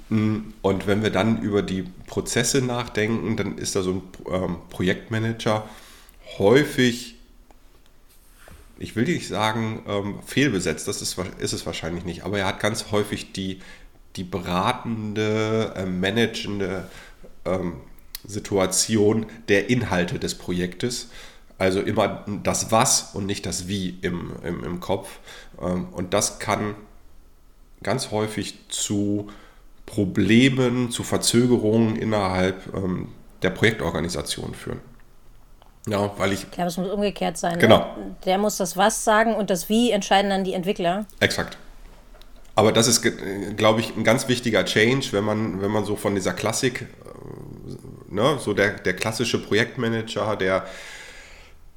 Mm, 0.10 0.38
und 0.62 0.88
wenn 0.88 1.04
wir 1.04 1.10
dann 1.10 1.42
über 1.42 1.62
die 1.62 1.86
Prozesse 2.06 2.62
nachdenken, 2.62 3.38
dann 3.38 3.58
ist 3.58 3.76
da 3.76 3.82
so 3.82 3.92
ein 3.92 4.02
ähm, 4.32 4.58
Projektmanager 4.70 5.68
häufig, 6.38 7.16
ich 8.80 8.96
will 8.96 9.06
nicht 9.06 9.28
sagen, 9.28 9.84
ähm, 9.88 10.20
fehlbesetzt, 10.26 10.88
das 10.88 11.02
ist, 11.02 11.18
ist, 11.40 11.54
es 11.54 11.66
wahrscheinlich 11.66 12.06
nicht, 12.06 12.24
aber 12.24 12.40
er 12.40 12.48
hat 12.48 12.60
ganz 12.60 12.92
häufig 12.92 13.34
die, 13.34 13.60
die 14.16 14.24
beratende, 14.24 15.74
äh, 15.76 15.86
managende 15.86 16.90
ähm, 17.46 17.74
Situation 18.26 19.26
der 19.48 19.70
Inhalte 19.70 20.20
des 20.20 20.36
Projektes 20.36 21.10
also 21.58 21.82
immer 21.82 22.26
das 22.44 22.72
Was 22.72 23.12
und 23.14 23.26
nicht 23.26 23.46
das 23.46 23.68
Wie 23.68 23.98
im, 24.02 24.34
im, 24.44 24.64
im 24.64 24.80
Kopf. 24.80 25.20
Ähm, 25.62 25.88
und 25.92 26.14
das 26.14 26.40
kann 26.40 26.76
ganz 27.84 28.12
häufig 28.12 28.60
zu 28.70 29.30
Problemen, 29.86 30.92
zu 30.92 31.04
Verzögerungen 31.04 31.96
innerhalb 31.96 32.74
ähm, 32.76 33.10
der 33.42 33.52
Projektorganisation 33.52 34.54
führen. 34.54 34.82
Ja, 35.88 36.12
weil 36.18 36.34
ich. 36.34 36.44
Ich 36.44 36.52
glaube, 36.52 36.68
es 36.68 36.78
muss 36.78 36.90
umgekehrt 36.90 37.38
sein. 37.38 37.58
Genau. 37.60 37.80
Ne? 37.80 38.16
Der 38.26 38.38
muss 38.38 38.58
das 38.58 38.76
Was 38.76 39.04
sagen 39.04 39.34
und 39.36 39.50
das 39.50 39.70
Wie 39.70 39.92
entscheiden 39.92 40.30
dann 40.30 40.44
die 40.44 40.54
Entwickler. 40.54 41.06
Exakt. 41.20 41.58
Aber 42.56 42.72
das 42.72 42.88
ist, 42.88 43.06
glaube 43.56 43.80
ich, 43.80 43.96
ein 43.96 44.04
ganz 44.04 44.28
wichtiger 44.28 44.66
Change, 44.66 45.10
wenn 45.12 45.24
man, 45.24 45.62
wenn 45.62 45.72
man 45.72 45.86
so 45.86 45.96
von 45.96 46.16
dieser 46.16 46.34
Klassik, 46.34 46.82
äh, 46.82 48.14
ne, 48.14 48.38
so 48.40 48.54
der, 48.54 48.72
der 48.72 48.96
klassische 48.96 49.42
Projektmanager, 49.42 50.36
der 50.36 50.66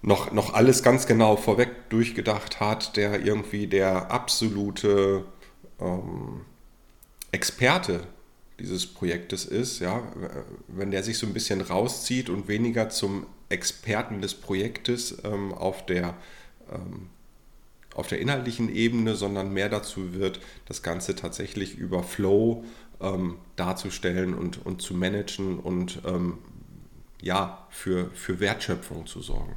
noch, 0.03 0.33
noch 0.33 0.55
alles 0.55 0.83
ganz 0.83 1.07
genau 1.07 1.37
vorweg 1.37 1.91
durchgedacht 1.91 2.61
hat, 2.61 2.97
der 2.97 3.25
irgendwie 3.25 3.67
der 3.67 4.11
absolute 4.11 5.25
ähm, 5.79 6.43
Experte 7.33 8.07
dieses 8.59 8.87
Projektes 8.87 9.45
ist, 9.45 9.81
ja, 9.81 10.03
wenn 10.69 10.91
der 10.91 11.03
sich 11.03 11.19
so 11.19 11.27
ein 11.27 11.33
bisschen 11.33 11.61
rauszieht 11.61 12.29
und 12.29 12.49
weniger 12.49 12.91
zum 12.91 13.27
Experten 13.49 14.21
des 14.21 14.35
Projektes 14.35 15.19
ähm, 15.25 15.55
auf 15.55 15.87
der 15.87 16.15
ähm, 16.71 17.09
auf 17.95 18.07
der 18.07 18.21
inhaltlichen 18.21 18.73
Ebene, 18.73 19.17
sondern 19.17 19.53
mehr 19.53 19.69
dazu 19.69 20.15
wird, 20.15 20.39
das 20.67 20.83
Ganze 20.83 21.17
tatsächlich 21.17 21.77
über 21.77 22.05
Flow 22.05 22.65
ähm, 23.01 23.39
darzustellen 23.57 24.35
und, 24.35 24.65
und 24.65 24.81
zu 24.81 24.95
managen 24.95 25.59
und 25.59 26.01
ähm, 26.07 26.39
ja, 27.21 27.67
für, 27.71 28.11
für 28.15 28.39
Wertschöpfung 28.39 29.07
zu 29.07 29.21
sorgen 29.21 29.57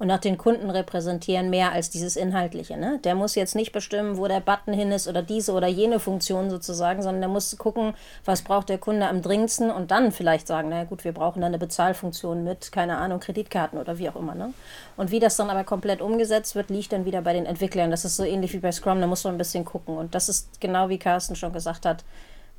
und 0.00 0.10
auch 0.10 0.18
den 0.18 0.38
Kunden 0.38 0.70
repräsentieren 0.70 1.50
mehr 1.50 1.72
als 1.72 1.90
dieses 1.90 2.16
Inhaltliche. 2.16 2.78
Ne? 2.78 2.98
Der 3.04 3.14
muss 3.14 3.34
jetzt 3.34 3.54
nicht 3.54 3.70
bestimmen, 3.70 4.16
wo 4.16 4.26
der 4.26 4.40
Button 4.40 4.72
hin 4.72 4.90
ist 4.90 5.06
oder 5.06 5.22
diese 5.22 5.52
oder 5.52 5.68
jene 5.68 6.00
Funktion 6.00 6.48
sozusagen, 6.48 7.02
sondern 7.02 7.20
der 7.20 7.28
muss 7.28 7.56
gucken, 7.58 7.94
was 8.24 8.40
braucht 8.40 8.70
der 8.70 8.78
Kunde 8.78 9.06
am 9.06 9.20
dringendsten 9.20 9.70
und 9.70 9.90
dann 9.90 10.10
vielleicht 10.10 10.46
sagen, 10.46 10.70
na 10.70 10.84
gut, 10.84 11.04
wir 11.04 11.12
brauchen 11.12 11.42
da 11.42 11.46
eine 11.46 11.58
Bezahlfunktion 11.58 12.42
mit, 12.42 12.72
keine 12.72 12.96
Ahnung, 12.96 13.20
Kreditkarten 13.20 13.78
oder 13.78 13.98
wie 13.98 14.08
auch 14.08 14.16
immer. 14.16 14.34
Ne? 14.34 14.54
Und 14.96 15.10
wie 15.10 15.20
das 15.20 15.36
dann 15.36 15.50
aber 15.50 15.64
komplett 15.64 16.00
umgesetzt 16.00 16.54
wird, 16.54 16.70
liegt 16.70 16.92
dann 16.92 17.04
wieder 17.04 17.20
bei 17.20 17.34
den 17.34 17.44
Entwicklern. 17.44 17.90
Das 17.90 18.06
ist 18.06 18.16
so 18.16 18.24
ähnlich 18.24 18.54
wie 18.54 18.58
bei 18.58 18.72
Scrum, 18.72 19.02
da 19.02 19.06
muss 19.06 19.24
man 19.24 19.34
ein 19.34 19.38
bisschen 19.38 19.66
gucken. 19.66 19.98
Und 19.98 20.14
das 20.14 20.30
ist 20.30 20.62
genau 20.62 20.88
wie 20.88 20.98
Carsten 20.98 21.36
schon 21.36 21.52
gesagt 21.52 21.84
hat, 21.84 22.04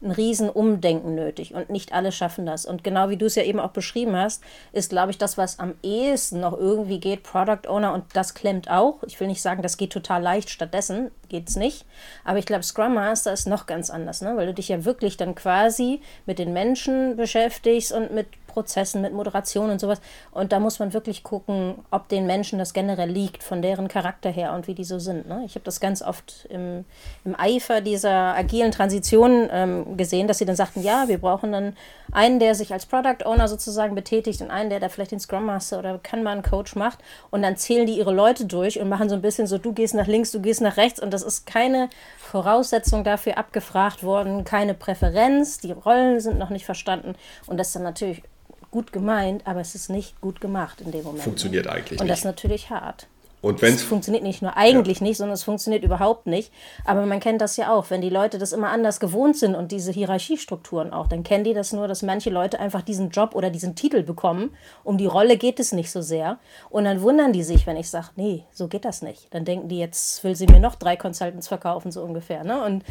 ein 0.01 0.11
Riesenumdenken 0.11 1.15
nötig 1.15 1.53
und 1.53 1.69
nicht 1.69 1.93
alle 1.93 2.11
schaffen 2.11 2.45
das. 2.45 2.65
Und 2.65 2.83
genau 2.83 3.09
wie 3.09 3.17
du 3.17 3.25
es 3.25 3.35
ja 3.35 3.43
eben 3.43 3.59
auch 3.59 3.71
beschrieben 3.71 4.15
hast, 4.15 4.43
ist, 4.71 4.89
glaube 4.89 5.11
ich, 5.11 5.17
das, 5.17 5.37
was 5.37 5.59
am 5.59 5.75
ehesten 5.83 6.39
noch 6.39 6.57
irgendwie 6.57 6.99
geht, 6.99 7.23
Product 7.23 7.67
Owner 7.67 7.93
und 7.93 8.05
das 8.13 8.33
klemmt 8.33 8.69
auch. 8.69 9.03
Ich 9.03 9.19
will 9.19 9.27
nicht 9.27 9.41
sagen, 9.41 9.61
das 9.61 9.77
geht 9.77 9.93
total 9.93 10.21
leicht, 10.21 10.49
stattdessen 10.49 11.11
geht 11.31 11.49
es 11.49 11.55
nicht. 11.55 11.85
Aber 12.23 12.37
ich 12.37 12.45
glaube, 12.45 12.63
Scrum 12.63 12.93
Master 12.93 13.33
ist 13.33 13.47
noch 13.47 13.65
ganz 13.65 13.89
anders, 13.89 14.21
ne? 14.21 14.35
weil 14.35 14.45
du 14.45 14.53
dich 14.53 14.67
ja 14.67 14.85
wirklich 14.85 15.17
dann 15.17 15.33
quasi 15.33 16.01
mit 16.25 16.37
den 16.37 16.53
Menschen 16.53 17.15
beschäftigst 17.15 17.91
und 17.91 18.13
mit 18.13 18.27
Prozessen, 18.51 19.01
mit 19.01 19.13
Moderation 19.13 19.69
und 19.69 19.79
sowas. 19.79 20.01
Und 20.31 20.51
da 20.51 20.59
muss 20.59 20.79
man 20.79 20.93
wirklich 20.93 21.23
gucken, 21.23 21.75
ob 21.89 22.09
den 22.09 22.25
Menschen 22.27 22.59
das 22.59 22.73
generell 22.73 23.09
liegt, 23.09 23.43
von 23.43 23.61
deren 23.61 23.87
Charakter 23.87 24.29
her 24.29 24.53
und 24.53 24.67
wie 24.67 24.75
die 24.75 24.83
so 24.83 24.99
sind. 24.99 25.27
Ne? 25.27 25.43
Ich 25.45 25.55
habe 25.55 25.63
das 25.63 25.79
ganz 25.79 26.01
oft 26.01 26.45
im, 26.49 26.85
im 27.23 27.39
Eifer 27.39 27.81
dieser 27.81 28.35
agilen 28.35 28.71
Transition 28.71 29.47
ähm, 29.51 29.97
gesehen, 29.97 30.27
dass 30.27 30.37
sie 30.37 30.45
dann 30.45 30.55
sagten, 30.55 30.83
ja, 30.83 31.07
wir 31.07 31.17
brauchen 31.17 31.51
dann 31.51 31.75
einen, 32.11 32.39
der 32.39 32.55
sich 32.55 32.73
als 32.73 32.85
Product 32.85 33.25
Owner 33.25 33.47
sozusagen 33.47 33.95
betätigt 33.95 34.41
und 34.41 34.51
einen, 34.51 34.69
der 34.69 34.79
da 34.79 34.89
vielleicht 34.89 35.11
den 35.11 35.19
Scrum 35.19 35.45
Master 35.45 35.79
oder 35.79 35.97
Kanban 35.97 36.43
Coach 36.43 36.75
macht. 36.75 36.99
Und 37.29 37.41
dann 37.41 37.55
zählen 37.55 37.87
die 37.87 37.97
ihre 37.97 38.13
Leute 38.13 38.45
durch 38.45 38.79
und 38.79 38.89
machen 38.89 39.07
so 39.07 39.15
ein 39.15 39.21
bisschen 39.21 39.47
so, 39.47 39.57
du 39.57 39.71
gehst 39.71 39.93
nach 39.93 40.07
links, 40.07 40.31
du 40.31 40.41
gehst 40.41 40.61
nach 40.61 40.75
rechts. 40.75 41.01
Und 41.01 41.13
das 41.13 41.20
ist 41.23 41.45
keine 41.45 41.89
Voraussetzung 42.17 43.03
dafür 43.03 43.37
abgefragt 43.37 44.03
worden, 44.03 44.43
keine 44.43 44.73
Präferenz. 44.73 45.59
Die 45.59 45.71
Rollen 45.71 46.19
sind 46.19 46.37
noch 46.37 46.49
nicht 46.49 46.65
verstanden. 46.65 47.15
Und 47.47 47.57
das 47.57 47.67
ist 47.67 47.75
dann 47.75 47.83
natürlich 47.83 48.23
gut 48.71 48.93
gemeint, 48.93 49.45
aber 49.45 49.59
es 49.59 49.75
ist 49.75 49.89
nicht 49.89 50.19
gut 50.21 50.41
gemacht 50.41 50.81
in 50.81 50.91
dem 50.91 51.03
Moment. 51.03 51.23
Funktioniert 51.23 51.65
ne? 51.65 51.71
eigentlich 51.71 51.91
nicht. 51.91 52.01
Und 52.01 52.07
das 52.07 52.19
ist 52.19 52.25
natürlich 52.25 52.69
hart. 52.69 53.07
Und 53.41 53.61
wenn 53.61 53.73
es 53.73 53.81
funktioniert 53.81 54.23
nicht 54.23 54.41
nur 54.41 54.55
eigentlich 54.55 54.99
ja. 54.99 55.05
nicht, 55.05 55.17
sondern 55.17 55.33
es 55.33 55.43
funktioniert 55.43 55.83
überhaupt 55.83 56.27
nicht. 56.27 56.51
Aber 56.85 57.05
man 57.05 57.19
kennt 57.19 57.41
das 57.41 57.57
ja 57.57 57.73
auch, 57.73 57.89
wenn 57.89 58.01
die 58.01 58.09
Leute 58.09 58.37
das 58.37 58.53
immer 58.53 58.69
anders 58.69 58.99
gewohnt 58.99 59.35
sind 59.35 59.55
und 59.55 59.71
diese 59.71 59.91
Hierarchiestrukturen 59.91 60.93
auch, 60.93 61.07
dann 61.07 61.23
kennen 61.23 61.43
die 61.43 61.53
das 61.53 61.73
nur, 61.73 61.87
dass 61.87 62.03
manche 62.03 62.29
Leute 62.29 62.59
einfach 62.59 62.83
diesen 62.83 63.09
Job 63.09 63.33
oder 63.33 63.49
diesen 63.49 63.75
Titel 63.75 64.03
bekommen. 64.03 64.51
Um 64.83 64.97
die 64.97 65.07
Rolle 65.07 65.37
geht 65.37 65.59
es 65.59 65.71
nicht 65.71 65.91
so 65.91 66.01
sehr. 66.01 66.37
Und 66.69 66.85
dann 66.85 67.01
wundern 67.01 67.33
die 67.33 67.43
sich, 67.43 67.65
wenn 67.65 67.77
ich 67.77 67.89
sage, 67.89 68.09
nee, 68.15 68.45
so 68.51 68.67
geht 68.67 68.85
das 68.85 69.01
nicht. 69.01 69.33
Dann 69.33 69.43
denken 69.43 69.69
die, 69.69 69.79
jetzt 69.79 70.23
will 70.23 70.35
sie 70.35 70.45
mir 70.45 70.59
noch 70.59 70.75
drei 70.75 70.95
Consultants 70.95 71.47
verkaufen, 71.47 71.91
so 71.91 72.03
ungefähr. 72.03 72.43
Ne? 72.43 72.63
Und 72.63 72.83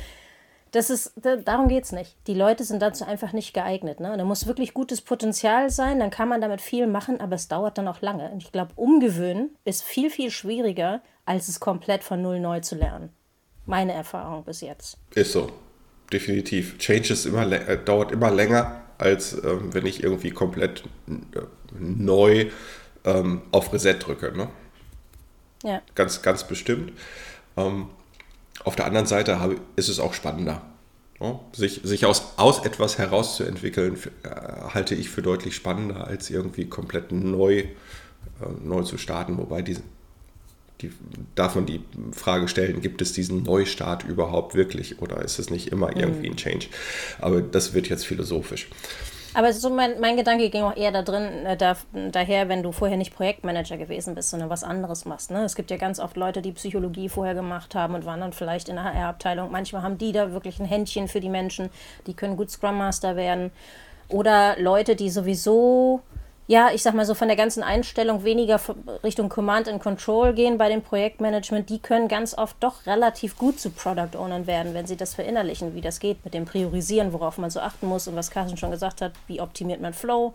das 0.72 0.90
ist, 0.90 1.12
darum 1.44 1.68
geht 1.68 1.84
es 1.84 1.92
nicht. 1.92 2.16
Die 2.26 2.34
Leute 2.34 2.64
sind 2.64 2.80
dazu 2.80 3.04
einfach 3.04 3.32
nicht 3.32 3.52
geeignet. 3.52 4.00
Ne? 4.00 4.14
da 4.16 4.24
muss 4.24 4.46
wirklich 4.46 4.74
gutes 4.74 5.00
Potenzial 5.00 5.70
sein, 5.70 5.98
dann 5.98 6.10
kann 6.10 6.28
man 6.28 6.40
damit 6.40 6.60
viel 6.60 6.86
machen, 6.86 7.20
aber 7.20 7.34
es 7.34 7.48
dauert 7.48 7.78
dann 7.78 7.88
auch 7.88 8.00
lange. 8.00 8.30
Und 8.30 8.42
ich 8.42 8.52
glaube, 8.52 8.72
umgewöhnen 8.76 9.50
ist 9.64 9.82
viel, 9.82 10.10
viel 10.10 10.30
schwieriger, 10.30 11.02
als 11.24 11.48
es 11.48 11.60
komplett 11.60 12.04
von 12.04 12.22
Null 12.22 12.40
neu 12.40 12.60
zu 12.60 12.76
lernen. 12.76 13.10
Meine 13.66 13.92
Erfahrung 13.92 14.44
bis 14.44 14.60
jetzt. 14.60 14.98
Ist 15.14 15.32
so, 15.32 15.50
definitiv. 16.12 16.78
Change 16.78 17.12
ist 17.12 17.26
immer, 17.26 17.50
äh, 17.50 17.82
dauert 17.84 18.12
immer 18.12 18.30
länger, 18.30 18.82
als 18.98 19.32
ähm, 19.44 19.72
wenn 19.74 19.86
ich 19.86 20.02
irgendwie 20.02 20.30
komplett 20.30 20.84
äh, 21.08 21.40
neu 21.78 22.50
ähm, 23.04 23.42
auf 23.50 23.72
Reset 23.72 23.94
drücke. 23.94 24.36
Ne? 24.36 24.48
Ja. 25.62 25.82
Ganz, 25.94 26.22
ganz 26.22 26.44
bestimmt. 26.44 26.92
Ähm, 27.56 27.88
auf 28.64 28.76
der 28.76 28.86
anderen 28.86 29.06
Seite 29.06 29.38
ist 29.76 29.88
es 29.88 30.00
auch 30.00 30.14
spannender. 30.14 30.62
Sich, 31.52 31.82
sich 31.84 32.06
aus, 32.06 32.32
aus 32.38 32.64
etwas 32.64 32.96
herauszuentwickeln, 32.96 33.98
äh, 34.22 34.28
halte 34.72 34.94
ich 34.94 35.10
für 35.10 35.20
deutlich 35.20 35.54
spannender, 35.54 36.06
als 36.06 36.30
irgendwie 36.30 36.64
komplett 36.64 37.12
neu, 37.12 37.58
äh, 37.58 37.66
neu 38.64 38.84
zu 38.84 38.96
starten. 38.96 39.36
Wobei 39.36 39.60
die, 39.60 39.76
die, 40.80 40.90
darf 41.34 41.56
man 41.56 41.66
die 41.66 41.82
Frage 42.12 42.48
stellen, 42.48 42.80
gibt 42.80 43.02
es 43.02 43.12
diesen 43.12 43.42
Neustart 43.42 44.04
überhaupt 44.04 44.54
wirklich 44.54 45.02
oder 45.02 45.22
ist 45.22 45.38
es 45.38 45.50
nicht 45.50 45.68
immer 45.68 45.94
irgendwie 45.94 46.30
ein 46.30 46.36
Change? 46.36 46.68
Aber 47.18 47.42
das 47.42 47.74
wird 47.74 47.90
jetzt 47.90 48.06
philosophisch. 48.06 48.68
Aber 49.34 49.52
so 49.52 49.70
mein, 49.70 50.00
mein 50.00 50.16
Gedanke 50.16 50.50
ging 50.50 50.62
auch 50.62 50.76
eher 50.76 50.92
da 50.92 51.02
drin, 51.02 51.46
äh, 51.46 51.56
da, 51.56 51.76
daher, 52.10 52.48
wenn 52.48 52.62
du 52.62 52.72
vorher 52.72 52.96
nicht 52.96 53.14
Projektmanager 53.14 53.76
gewesen 53.76 54.14
bist, 54.14 54.30
sondern 54.30 54.50
was 54.50 54.64
anderes 54.64 55.04
machst. 55.04 55.30
Ne? 55.30 55.44
Es 55.44 55.54
gibt 55.54 55.70
ja 55.70 55.76
ganz 55.76 56.00
oft 56.00 56.16
Leute, 56.16 56.42
die 56.42 56.52
Psychologie 56.52 57.08
vorher 57.08 57.34
gemacht 57.34 57.74
haben 57.74 57.94
und 57.94 58.04
waren 58.04 58.20
dann 58.20 58.32
vielleicht 58.32 58.68
in 58.68 58.76
der 58.76 58.84
HR-Abteilung. 58.84 59.50
Manchmal 59.50 59.82
haben 59.82 59.98
die 59.98 60.12
da 60.12 60.32
wirklich 60.32 60.58
ein 60.58 60.66
Händchen 60.66 61.08
für 61.08 61.20
die 61.20 61.28
Menschen, 61.28 61.70
die 62.06 62.14
können 62.14 62.36
gut 62.36 62.50
Scrum 62.50 62.78
Master 62.78 63.16
werden. 63.16 63.52
Oder 64.08 64.56
Leute, 64.58 64.96
die 64.96 65.08
sowieso 65.10 66.00
ja, 66.50 66.70
ich 66.74 66.82
sag 66.82 66.94
mal 66.94 67.06
so 67.06 67.14
von 67.14 67.28
der 67.28 67.36
ganzen 67.36 67.62
Einstellung 67.62 68.24
weniger 68.24 68.60
Richtung 69.04 69.28
Command 69.28 69.68
and 69.68 69.80
Control 69.80 70.32
gehen 70.32 70.58
bei 70.58 70.68
dem 70.68 70.82
Projektmanagement, 70.82 71.70
die 71.70 71.78
können 71.78 72.08
ganz 72.08 72.36
oft 72.36 72.56
doch 72.58 72.86
relativ 72.86 73.38
gut 73.38 73.60
zu 73.60 73.70
Product 73.70 74.18
Ownern 74.18 74.48
werden, 74.48 74.74
wenn 74.74 74.84
sie 74.84 74.96
das 74.96 75.14
verinnerlichen, 75.14 75.76
wie 75.76 75.80
das 75.80 76.00
geht 76.00 76.24
mit 76.24 76.34
dem 76.34 76.46
Priorisieren, 76.46 77.12
worauf 77.12 77.38
man 77.38 77.50
so 77.50 77.60
achten 77.60 77.86
muss 77.86 78.08
und 78.08 78.16
was 78.16 78.32
Carsten 78.32 78.56
schon 78.56 78.72
gesagt 78.72 79.00
hat, 79.00 79.12
wie 79.28 79.40
optimiert 79.40 79.80
man 79.80 79.92
Flow, 79.92 80.34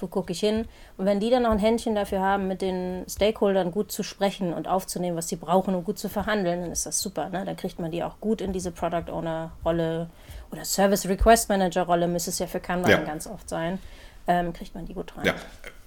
wo 0.00 0.08
gucke 0.08 0.32
ich 0.32 0.40
hin. 0.40 0.66
Und 0.96 1.06
wenn 1.06 1.20
die 1.20 1.30
dann 1.30 1.44
noch 1.44 1.52
ein 1.52 1.60
Händchen 1.60 1.94
dafür 1.94 2.18
haben, 2.18 2.48
mit 2.48 2.60
den 2.60 3.04
Stakeholdern 3.08 3.70
gut 3.70 3.92
zu 3.92 4.02
sprechen 4.02 4.52
und 4.52 4.66
aufzunehmen, 4.66 5.16
was 5.16 5.28
sie 5.28 5.36
brauchen 5.36 5.76
und 5.76 5.84
gut 5.84 5.96
zu 5.96 6.08
verhandeln, 6.08 6.62
dann 6.62 6.72
ist 6.72 6.86
das 6.86 6.98
super. 6.98 7.28
Ne? 7.28 7.44
Dann 7.44 7.56
kriegt 7.56 7.78
man 7.78 7.92
die 7.92 8.02
auch 8.02 8.18
gut 8.18 8.40
in 8.40 8.52
diese 8.52 8.72
Product 8.72 9.12
Owner 9.12 9.52
Rolle 9.64 10.10
oder 10.50 10.64
Service 10.64 11.08
Request 11.08 11.48
Manager 11.50 11.82
Rolle, 11.82 12.08
müsste 12.08 12.30
es 12.30 12.40
ja 12.40 12.48
für 12.48 12.58
Kanban 12.58 12.90
ja. 12.90 12.98
ganz 12.98 13.28
oft 13.28 13.48
sein 13.48 13.78
ähm, 14.26 14.52
kriegt 14.52 14.74
man 14.74 14.86
die 14.86 14.94
gut 14.94 15.16
rein. 15.16 15.26
Ja, 15.26 15.34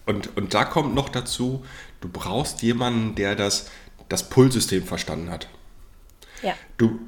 und, 0.06 0.38
und 0.38 0.54
da 0.54 0.66
kommt 0.66 0.94
noch 0.94 1.10
dazu, 1.10 1.66
du 2.02 2.10
brauchst 2.10 2.62
jemanden, 2.62 3.16
der 3.16 3.36
das, 3.36 3.72
das 4.10 4.30
Pull-System 4.30 4.84
verstanden 4.84 5.32
hat. 5.32 5.48
Ja. 6.42 6.54
Du 6.78 7.00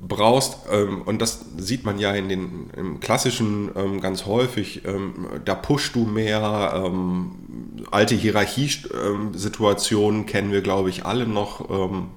brauchst, 0.00 0.58
ähm, 0.70 1.02
und 1.02 1.20
das 1.20 1.44
sieht 1.56 1.84
man 1.84 1.98
ja 1.98 2.12
in 2.12 2.28
den 2.28 2.70
im 2.76 3.00
klassischen 3.00 3.70
ähm, 3.76 4.00
ganz 4.00 4.26
häufig, 4.26 4.84
ähm, 4.84 5.26
da 5.44 5.54
pushst 5.54 5.94
du 5.94 6.04
mehr, 6.04 6.82
ähm, 6.84 7.32
alte 7.90 8.14
Hierarchiesituationen 8.14 10.26
kennen 10.26 10.52
wir, 10.52 10.60
glaube 10.62 10.90
ich, 10.90 11.04
alle 11.04 11.26
noch 11.26 11.70
ähm, 11.70 12.08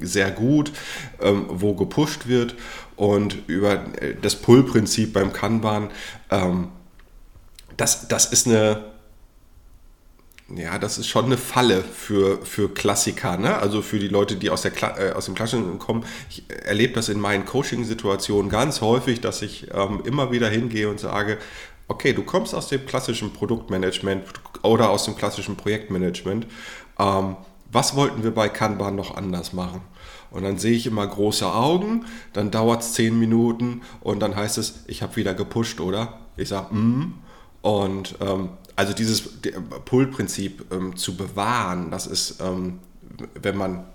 sehr 0.00 0.30
gut, 0.30 0.72
ähm, 1.20 1.44
wo 1.48 1.74
gepusht 1.74 2.26
wird 2.26 2.54
und 2.96 3.36
über 3.46 3.84
äh, 4.02 4.14
das 4.20 4.36
Pull-Prinzip 4.36 5.14
beim 5.14 5.32
Kanban 5.32 5.90
das, 7.76 8.08
das 8.08 8.26
ist 8.26 8.46
eine, 8.46 8.84
ja, 10.54 10.78
das 10.78 10.98
ist 10.98 11.08
schon 11.08 11.26
eine 11.26 11.38
Falle 11.38 11.82
für, 11.82 12.44
für 12.44 12.72
Klassiker, 12.72 13.36
ne? 13.36 13.56
also 13.56 13.82
für 13.82 13.98
die 13.98 14.08
Leute, 14.08 14.36
die 14.36 14.50
aus, 14.50 14.62
der 14.62 14.72
äh, 14.98 15.12
aus 15.12 15.26
dem 15.26 15.34
Klassischen 15.34 15.78
kommen. 15.78 16.04
Ich 16.28 16.44
erlebe 16.48 16.92
das 16.92 17.08
in 17.08 17.18
meinen 17.18 17.44
Coaching-Situationen 17.44 18.50
ganz 18.50 18.80
häufig, 18.80 19.20
dass 19.20 19.42
ich 19.42 19.68
ähm, 19.72 20.02
immer 20.04 20.32
wieder 20.32 20.48
hingehe 20.48 20.88
und 20.88 21.00
sage, 21.00 21.38
okay, 21.88 22.12
du 22.12 22.22
kommst 22.22 22.54
aus 22.54 22.68
dem 22.68 22.84
klassischen 22.86 23.32
Produktmanagement 23.32 24.24
oder 24.62 24.90
aus 24.90 25.04
dem 25.04 25.16
klassischen 25.16 25.56
Projektmanagement. 25.56 26.46
Ähm, 26.98 27.36
was 27.72 27.96
wollten 27.96 28.22
wir 28.22 28.32
bei 28.32 28.48
Kanban 28.48 28.94
noch 28.94 29.16
anders 29.16 29.52
machen? 29.52 29.80
Und 30.30 30.42
dann 30.42 30.58
sehe 30.58 30.72
ich 30.72 30.86
immer 30.86 31.06
große 31.06 31.46
Augen, 31.46 32.06
dann 32.32 32.50
dauert 32.50 32.82
es 32.82 32.92
zehn 32.92 33.18
Minuten 33.18 33.82
und 34.00 34.20
dann 34.20 34.34
heißt 34.34 34.58
es, 34.58 34.84
ich 34.88 35.02
habe 35.02 35.16
wieder 35.16 35.32
gepusht, 35.32 35.80
oder? 35.80 36.18
Ich 36.36 36.48
sage, 36.48 36.74
mm, 36.74 37.14
und 37.64 38.16
ähm, 38.20 38.50
also 38.76 38.92
dieses 38.92 39.40
Pull-Prinzip 39.86 40.70
ähm, 40.70 40.96
zu 40.96 41.16
bewahren, 41.16 41.90
das 41.90 42.06
ist, 42.06 42.42
ähm, 42.42 42.80
wenn 43.40 43.56
man 43.56 43.86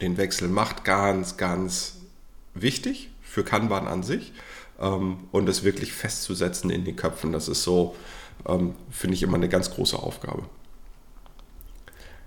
den 0.00 0.16
Wechsel 0.16 0.48
macht, 0.48 0.82
ganz, 0.82 1.36
ganz 1.36 1.98
wichtig 2.54 3.10
für 3.22 3.44
Kanban 3.44 3.86
an 3.86 4.02
sich 4.02 4.32
ähm, 4.80 5.28
und 5.30 5.48
es 5.48 5.62
wirklich 5.62 5.92
festzusetzen 5.92 6.68
in 6.70 6.84
den 6.84 6.96
Köpfen. 6.96 7.30
Das 7.30 7.46
ist 7.46 7.62
so, 7.62 7.94
ähm, 8.48 8.74
finde 8.90 9.14
ich, 9.14 9.22
immer 9.22 9.36
eine 9.36 9.48
ganz 9.48 9.70
große 9.70 9.96
Aufgabe. 9.96 10.42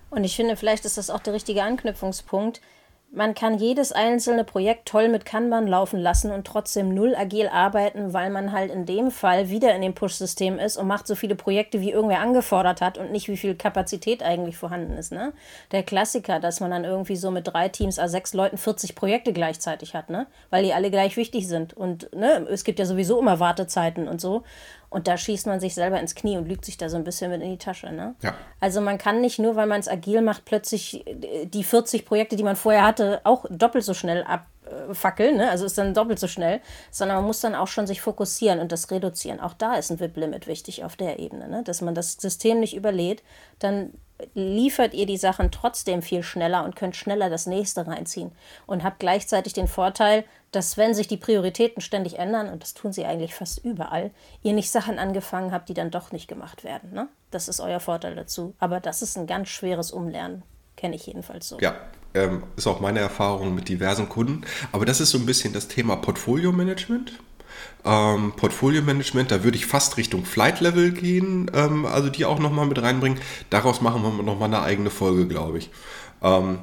Und 0.09 0.23
ich 0.23 0.37
finde, 0.37 0.55
vielleicht 0.55 0.85
ist 0.85 0.97
das 0.97 1.09
auch 1.09 1.19
der 1.19 1.33
richtige 1.33 1.63
Anknüpfungspunkt 1.63 2.61
Man 3.11 3.33
kann 3.33 3.57
jedes 3.57 3.91
einzelne 3.91 4.43
Projekt 4.43 4.87
toll 4.87 5.09
mit 5.09 5.25
Kanban 5.25 5.65
laufen 5.65 5.99
lassen 5.99 6.29
und 6.29 6.45
trotzdem 6.45 6.93
null 6.93 7.15
agil 7.15 7.47
arbeiten, 7.47 8.13
weil 8.13 8.29
man 8.29 8.51
halt 8.51 8.69
in 8.71 8.85
dem 8.85 9.09
Fall 9.09 9.49
wieder 9.49 9.73
in 9.73 9.81
dem 9.81 9.95
Push-System 9.95 10.59
ist 10.59 10.77
und 10.77 10.85
macht 10.85 11.07
so 11.07 11.15
viele 11.15 11.33
Projekte, 11.33 11.81
wie 11.81 11.89
irgendwer 11.89 12.19
angefordert 12.19 12.81
hat 12.81 12.99
und 12.99 13.11
nicht 13.11 13.27
wie 13.27 13.37
viel 13.37 13.55
Kapazität 13.55 14.21
eigentlich 14.21 14.57
vorhanden 14.57 14.93
ist. 14.93 15.11
Ne? 15.11 15.33
Der 15.71 15.81
Klassiker, 15.81 16.39
dass 16.39 16.59
man 16.59 16.69
dann 16.69 16.83
irgendwie 16.83 17.15
so 17.15 17.31
mit 17.31 17.47
drei 17.47 17.67
Teams, 17.69 17.97
also 17.97 18.11
sechs 18.11 18.35
Leuten 18.35 18.57
40 18.57 18.93
Projekte 18.93 19.33
gleichzeitig 19.33 19.95
hat, 19.95 20.11
ne? 20.11 20.27
weil 20.51 20.63
die 20.63 20.73
alle 20.73 20.91
gleich 20.91 21.17
wichtig 21.17 21.47
sind. 21.47 21.73
Und 21.73 22.15
ne, 22.15 22.45
es 22.51 22.63
gibt 22.63 22.77
ja 22.77 22.85
sowieso 22.85 23.19
immer 23.19 23.39
Wartezeiten 23.39 24.07
und 24.07 24.21
so. 24.21 24.43
Und 24.89 25.07
da 25.07 25.17
schießt 25.17 25.45
man 25.45 25.59
sich 25.59 25.75
selber 25.75 25.99
ins 25.99 26.15
Knie 26.15 26.37
und 26.37 26.47
lügt 26.47 26.65
sich 26.65 26.77
da 26.77 26.89
so 26.89 26.97
ein 26.97 27.03
bisschen 27.03 27.29
mit 27.29 27.41
in 27.41 27.51
die 27.51 27.57
Tasche. 27.57 27.91
Ne? 27.91 28.15
Ja. 28.21 28.33
Also 28.59 28.81
man 28.81 28.97
kann 28.97 29.21
nicht 29.21 29.37
nur, 29.37 29.55
weil 29.55 29.67
man 29.67 29.79
es 29.79 29.87
agil 29.87 30.21
macht, 30.21 30.45
plötzlich 30.45 31.05
äh, 31.05 31.45
die 31.45 31.63
40 31.63 32.05
Projekte, 32.05 32.35
die 32.35 32.43
man 32.43 32.55
vorher 32.55 32.83
hatte, 32.83 33.21
auch 33.23 33.45
doppelt 33.49 33.83
so 33.83 33.93
schnell 33.93 34.23
abfackeln. 34.23 35.37
Ne? 35.37 35.49
Also 35.49 35.65
ist 35.65 35.77
dann 35.77 35.93
doppelt 35.93 36.19
so 36.19 36.27
schnell, 36.27 36.59
sondern 36.89 37.17
man 37.17 37.25
muss 37.25 37.41
dann 37.41 37.53
auch 37.53 37.67
schon 37.67 37.85
sich 37.85 38.01
fokussieren 38.01 38.59
und 38.59 38.71
das 38.71 38.89
reduzieren. 38.89 39.39
Auch 39.39 39.53
da 39.53 39.75
ist 39.75 39.91
ein 39.91 39.99
VIP-Limit 39.99 40.47
wichtig 40.47 40.83
auf 40.83 40.95
der 40.95 41.19
Ebene, 41.19 41.47
ne? 41.47 41.63
dass 41.63 41.81
man 41.81 41.93
das 41.93 42.13
System 42.13 42.59
nicht 42.59 42.75
überlädt. 42.75 43.21
Dann 43.59 43.93
liefert 44.33 44.93
ihr 44.93 45.05
die 45.05 45.17
Sachen 45.17 45.51
trotzdem 45.51 46.01
viel 46.01 46.23
schneller 46.23 46.63
und 46.63 46.75
könnt 46.75 46.95
schneller 46.95 47.29
das 47.29 47.45
nächste 47.45 47.87
reinziehen 47.87 48.31
und 48.65 48.83
habt 48.83 48.99
gleichzeitig 48.99 49.53
den 49.53 49.67
Vorteil, 49.67 50.25
dass 50.51 50.77
wenn 50.77 50.93
sich 50.93 51.07
die 51.07 51.17
Prioritäten 51.17 51.81
ständig 51.81 52.17
ändern, 52.17 52.49
und 52.49 52.63
das 52.63 52.73
tun 52.73 52.91
sie 52.91 53.05
eigentlich 53.05 53.35
fast 53.35 53.63
überall, 53.63 54.11
ihr 54.41 54.53
nicht 54.53 54.71
Sachen 54.71 54.99
angefangen 54.99 55.51
habt, 55.51 55.69
die 55.69 55.73
dann 55.73 55.91
doch 55.91 56.11
nicht 56.11 56.27
gemacht 56.27 56.63
werden. 56.63 56.91
Ne? 56.91 57.07
Das 57.31 57.47
ist 57.47 57.59
euer 57.59 57.79
Vorteil 57.79 58.15
dazu. 58.15 58.55
Aber 58.59 58.79
das 58.79 59.01
ist 59.01 59.17
ein 59.17 59.27
ganz 59.27 59.49
schweres 59.49 59.91
Umlernen, 59.91 60.43
kenne 60.75 60.95
ich 60.95 61.05
jedenfalls 61.05 61.47
so. 61.47 61.59
Ja, 61.59 61.75
ähm, 62.13 62.43
ist 62.55 62.67
auch 62.67 62.79
meine 62.79 62.99
Erfahrung 62.99 63.53
mit 63.53 63.69
diversen 63.69 64.09
Kunden. 64.09 64.41
Aber 64.71 64.85
das 64.85 64.99
ist 64.99 65.11
so 65.11 65.19
ein 65.19 65.25
bisschen 65.25 65.53
das 65.53 65.67
Thema 65.67 65.97
Portfolio-Management. 65.97 67.13
Ähm, 67.85 68.33
Portfolio-Management, 68.35 69.31
da 69.31 69.43
würde 69.43 69.57
ich 69.57 69.65
fast 69.65 69.97
Richtung 69.97 70.25
Flight-Level 70.25 70.91
gehen, 70.91 71.49
ähm, 71.53 71.85
also 71.85 72.09
die 72.09 72.25
auch 72.25 72.39
nochmal 72.39 72.65
mit 72.65 72.81
reinbringen. 72.81 73.19
Daraus 73.49 73.81
machen 73.81 74.03
wir 74.03 74.23
nochmal 74.23 74.49
eine 74.49 74.61
eigene 74.61 74.89
Folge, 74.89 75.27
glaube 75.27 75.59
ich. 75.59 75.69
Ähm, 76.21 76.59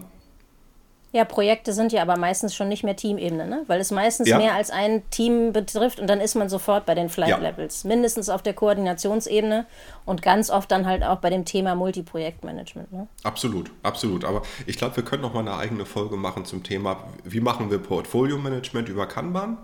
ja, 1.17 1.25
Projekte 1.25 1.73
sind 1.73 1.93
ja 1.93 2.03
aber 2.03 2.19
meistens 2.19 2.55
schon 2.55 2.69
nicht 2.69 2.85
mehr 2.85 2.95
Teamebene, 2.95 3.47
ne? 3.47 3.63
weil 3.69 3.81
es 3.81 3.91
meistens 3.91 4.29
Ja. 4.29 4.37
mehr 4.37 4.53
als 4.53 4.71
ein 4.71 5.03
Team 5.09 5.55
betrifft 5.55 5.99
und 5.99 6.09
dann 6.09 6.21
ist 6.21 6.35
man 6.35 6.51
sofort 6.51 6.85
bei 6.85 6.95
den 6.95 7.09
Flight 7.09 7.41
Levels. 7.41 7.85
Mindestens 7.85 8.29
auf 8.29 8.43
der 8.43 8.53
Koordinationsebene 8.53 9.65
und 10.05 10.21
ganz 10.21 10.51
oft 10.51 10.71
dann 10.71 10.85
halt 10.85 11.03
auch 11.05 11.17
bei 11.21 11.31
dem 11.31 11.47
Thema 11.47 11.75
Multiprojektmanagement. 11.75 12.93
Ne? 12.93 13.07
Absolut, 13.23 13.71
absolut. 13.83 14.27
Aber 14.27 14.43
ich 14.67 14.77
glaube, 14.77 14.97
wir 14.97 15.05
können 15.05 15.23
noch 15.23 15.33
mal 15.33 15.41
eine 15.41 15.57
eigene 15.57 15.87
Folge 15.87 16.19
machen 16.19 16.45
zum 16.45 16.63
Thema, 16.63 16.99
wie 17.25 17.41
machen 17.41 17.71
wir 17.71 17.79
Portfolio-Management 17.79 18.91
über 18.91 19.07
Kanban. 19.07 19.57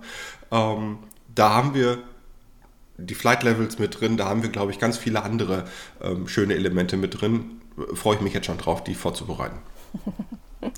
Ähm, 0.51 1.01
da 1.35 1.51
haben 1.51 1.75
wir 1.75 1.99
die 2.99 3.15
Flight 3.15 3.43
Levels 3.43 3.79
mit 3.79 4.01
drin, 4.01 4.17
da 4.17 4.27
haben 4.27 4.43
wir, 4.43 4.51
glaube 4.51 4.71
ich, 4.71 4.79
ganz 4.79 4.99
viele 4.99 5.23
andere 5.23 5.65
ähm, 6.01 6.29
schöne 6.29 6.55
Elemente 6.55 6.97
mit 6.97 7.21
drin. 7.21 7.61
Freue 7.95 8.17
ich 8.17 8.21
mich 8.21 8.35
jetzt 8.35 8.47
schon 8.47 8.59
drauf, 8.59 8.85
die 8.85 8.95
vorzubereiten. 8.95 9.59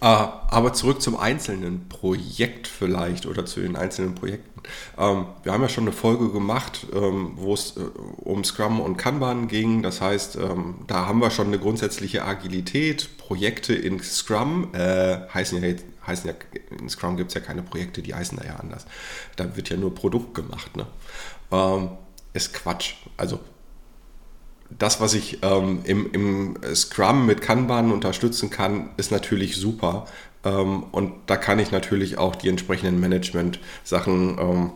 Äh, 0.00 0.06
aber 0.06 0.72
zurück 0.72 1.00
zum 1.00 1.16
einzelnen 1.16 1.88
Projekt 1.88 2.68
vielleicht 2.68 3.26
oder 3.26 3.46
zu 3.46 3.60
den 3.60 3.76
einzelnen 3.76 4.14
Projekten. 4.14 4.62
Ähm, 4.98 5.26
wir 5.42 5.52
haben 5.52 5.62
ja 5.62 5.68
schon 5.68 5.84
eine 5.84 5.92
Folge 5.92 6.30
gemacht, 6.30 6.86
ähm, 6.92 7.32
wo 7.36 7.54
es 7.54 7.76
äh, 7.76 7.80
um 8.18 8.44
Scrum 8.44 8.80
und 8.80 8.96
Kanban 8.96 9.48
ging. 9.48 9.82
Das 9.82 10.00
heißt, 10.00 10.36
ähm, 10.36 10.76
da 10.86 11.06
haben 11.06 11.20
wir 11.20 11.30
schon 11.30 11.48
eine 11.48 11.58
grundsätzliche 11.58 12.24
Agilität. 12.24 13.16
Projekte 13.18 13.74
in 13.74 14.02
Scrum 14.02 14.74
äh, 14.74 15.18
heißen 15.32 15.62
ja 15.62 15.68
jetzt, 15.68 15.84
heißen 16.06 16.30
ja, 16.30 16.36
in 16.78 16.88
Scrum 16.88 17.16
gibt 17.16 17.30
es 17.30 17.34
ja 17.34 17.40
keine 17.40 17.62
Projekte, 17.62 18.02
die 18.02 18.14
heißen 18.14 18.38
da 18.38 18.44
ja 18.44 18.56
anders. 18.56 18.86
Da 19.36 19.56
wird 19.56 19.70
ja 19.70 19.76
nur 19.76 19.94
Produkt 19.94 20.34
gemacht. 20.34 20.76
Ne? 20.76 20.86
Ähm, 21.50 21.90
ist 22.32 22.52
Quatsch. 22.52 22.94
Also 23.16 23.40
das, 24.78 25.00
was 25.00 25.14
ich 25.14 25.38
ähm, 25.42 25.80
im, 25.84 26.10
im 26.12 26.74
Scrum 26.74 27.26
mit 27.26 27.40
Kanban 27.40 27.92
unterstützen 27.92 28.50
kann, 28.50 28.90
ist 28.96 29.10
natürlich 29.10 29.56
super. 29.56 30.06
Ähm, 30.44 30.84
und 30.90 31.12
da 31.26 31.36
kann 31.36 31.58
ich 31.58 31.70
natürlich 31.70 32.18
auch 32.18 32.36
die 32.36 32.48
entsprechenden 32.48 32.98
Management-Sachen 33.00 34.38
ähm, 34.38 34.70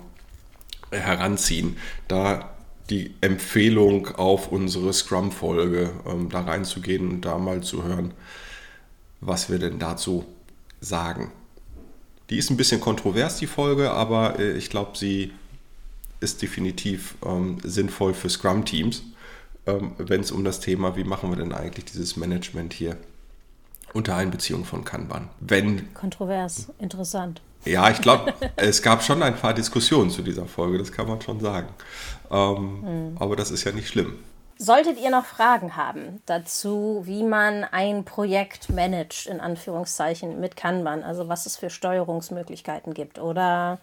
heranziehen. 0.90 1.76
Da 2.06 2.50
die 2.90 3.14
Empfehlung 3.20 4.14
auf 4.16 4.50
unsere 4.50 4.92
Scrum-Folge 4.92 5.90
ähm, 6.06 6.30
da 6.30 6.40
reinzugehen 6.40 7.08
und 7.10 7.20
da 7.22 7.38
mal 7.38 7.62
zu 7.62 7.84
hören, 7.84 8.14
was 9.20 9.50
wir 9.50 9.58
denn 9.58 9.78
dazu 9.78 10.24
sagen. 10.80 11.32
Die 12.30 12.38
ist 12.38 12.50
ein 12.50 12.56
bisschen 12.56 12.80
kontrovers, 12.80 13.36
die 13.36 13.46
Folge, 13.46 13.90
aber 13.90 14.38
äh, 14.38 14.52
ich 14.52 14.70
glaube, 14.70 14.96
sie 14.96 15.32
ist 16.20 16.40
definitiv 16.40 17.16
ähm, 17.24 17.58
sinnvoll 17.62 18.14
für 18.14 18.30
Scrum-Teams 18.30 19.02
ähm, 19.68 19.92
wenn 19.98 20.20
es 20.20 20.32
um 20.32 20.44
das 20.44 20.60
Thema, 20.60 20.96
wie 20.96 21.04
machen 21.04 21.30
wir 21.30 21.36
denn 21.36 21.52
eigentlich 21.52 21.84
dieses 21.84 22.16
Management 22.16 22.72
hier 22.72 22.96
unter 23.92 24.16
Einbeziehung 24.16 24.64
von 24.64 24.84
Kanban. 24.84 25.28
Wenn, 25.40 25.92
Kontrovers, 25.94 26.68
interessant. 26.78 27.40
ja, 27.64 27.90
ich 27.90 28.00
glaube, 28.00 28.34
es 28.56 28.82
gab 28.82 29.02
schon 29.02 29.22
ein 29.22 29.36
paar 29.36 29.54
Diskussionen 29.54 30.10
zu 30.10 30.22
dieser 30.22 30.46
Folge, 30.46 30.78
das 30.78 30.92
kann 30.92 31.06
man 31.08 31.20
schon 31.20 31.40
sagen. 31.40 31.68
Ähm, 32.30 33.16
Aber 33.18 33.36
das 33.36 33.50
ist 33.50 33.64
ja 33.64 33.72
nicht 33.72 33.88
schlimm. 33.88 34.18
Solltet 34.60 34.98
ihr 35.00 35.10
noch 35.10 35.24
Fragen 35.24 35.76
haben 35.76 36.20
dazu, 36.26 37.02
wie 37.04 37.22
man 37.22 37.62
ein 37.62 38.04
Projekt 38.04 38.70
managt, 38.70 39.26
in 39.26 39.40
Anführungszeichen, 39.40 40.40
mit 40.40 40.56
Kanban, 40.56 41.04
also 41.04 41.28
was 41.28 41.46
es 41.46 41.56
für 41.56 41.70
Steuerungsmöglichkeiten 41.70 42.92
gibt 42.92 43.20
oder 43.20 43.78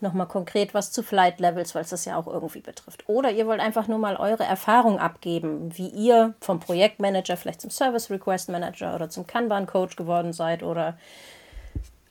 nochmal 0.00 0.28
konkret 0.28 0.74
was 0.74 0.92
zu 0.92 1.02
Flight 1.02 1.40
Levels, 1.40 1.74
weil 1.74 1.82
es 1.82 1.90
das 1.90 2.04
ja 2.04 2.16
auch 2.16 2.26
irgendwie 2.26 2.60
betrifft. 2.60 3.08
Oder 3.08 3.30
ihr 3.30 3.46
wollt 3.46 3.60
einfach 3.60 3.88
nur 3.88 3.98
mal 3.98 4.16
eure 4.16 4.44
Erfahrung 4.44 4.98
abgeben, 4.98 5.76
wie 5.76 5.88
ihr 5.88 6.34
vom 6.40 6.60
Projektmanager 6.60 7.36
vielleicht 7.36 7.60
zum 7.60 7.70
Service 7.70 8.10
Request 8.10 8.50
Manager 8.50 8.94
oder 8.94 9.08
zum 9.08 9.26
Kanban 9.26 9.66
Coach 9.66 9.96
geworden 9.96 10.32
seid 10.32 10.62
oder 10.62 10.96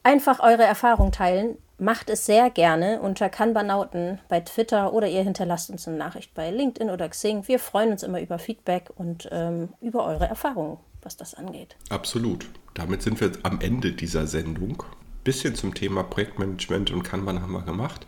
einfach 0.03 0.39
eure 0.39 0.63
Erfahrung 0.63 1.11
teilen. 1.11 1.57
Macht 1.79 2.09
es 2.09 2.25
sehr 2.25 2.49
gerne 2.49 3.01
unter 3.01 3.29
Kanbanauten 3.29 4.19
bei 4.29 4.39
Twitter 4.39 4.93
oder 4.93 5.07
ihr 5.07 5.23
hinterlasst 5.23 5.69
uns 5.69 5.87
eine 5.87 5.97
Nachricht 5.97 6.33
bei 6.33 6.51
LinkedIn 6.51 6.89
oder 6.89 7.09
Xing. 7.09 7.47
Wir 7.47 7.59
freuen 7.59 7.91
uns 7.91 8.03
immer 8.03 8.21
über 8.21 8.39
Feedback 8.39 8.89
und 8.95 9.27
ähm, 9.31 9.69
über 9.81 10.05
eure 10.05 10.27
Erfahrungen, 10.27 10.77
was 11.01 11.17
das 11.17 11.33
angeht. 11.33 11.75
Absolut. 11.89 12.45
Damit 12.73 13.01
sind 13.01 13.19
wir 13.19 13.31
am 13.43 13.59
Ende 13.59 13.91
dieser 13.91 14.27
Sendung. 14.27 14.83
Bisschen 15.23 15.55
zum 15.55 15.73
Thema 15.73 16.03
Projektmanagement 16.03 16.91
und 16.91 17.03
Kanban 17.03 17.41
haben 17.41 17.53
wir 17.53 17.61
gemacht. 17.61 18.05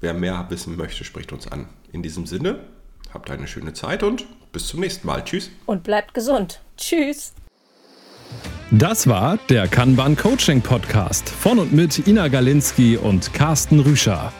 Wer 0.00 0.12
mehr 0.12 0.46
wissen 0.50 0.76
möchte, 0.76 1.04
spricht 1.04 1.32
uns 1.32 1.46
an. 1.46 1.68
In 1.92 2.02
diesem 2.02 2.26
Sinne, 2.26 2.60
habt 3.14 3.30
eine 3.30 3.48
schöne 3.48 3.72
Zeit 3.72 4.02
und 4.02 4.26
bis 4.52 4.66
zum 4.66 4.80
nächsten 4.80 5.06
Mal. 5.06 5.24
Tschüss. 5.24 5.50
Und 5.64 5.84
bleibt 5.84 6.12
gesund. 6.12 6.60
Tschüss. 6.76 7.32
Das 8.70 9.06
war 9.06 9.38
der 9.48 9.68
Kanban 9.68 10.16
Coaching 10.16 10.60
Podcast 10.60 11.28
von 11.28 11.58
und 11.58 11.72
mit 11.72 12.06
Ina 12.06 12.28
Galinski 12.28 12.96
und 12.96 13.32
Carsten 13.32 13.80
Rüscher. 13.80 14.32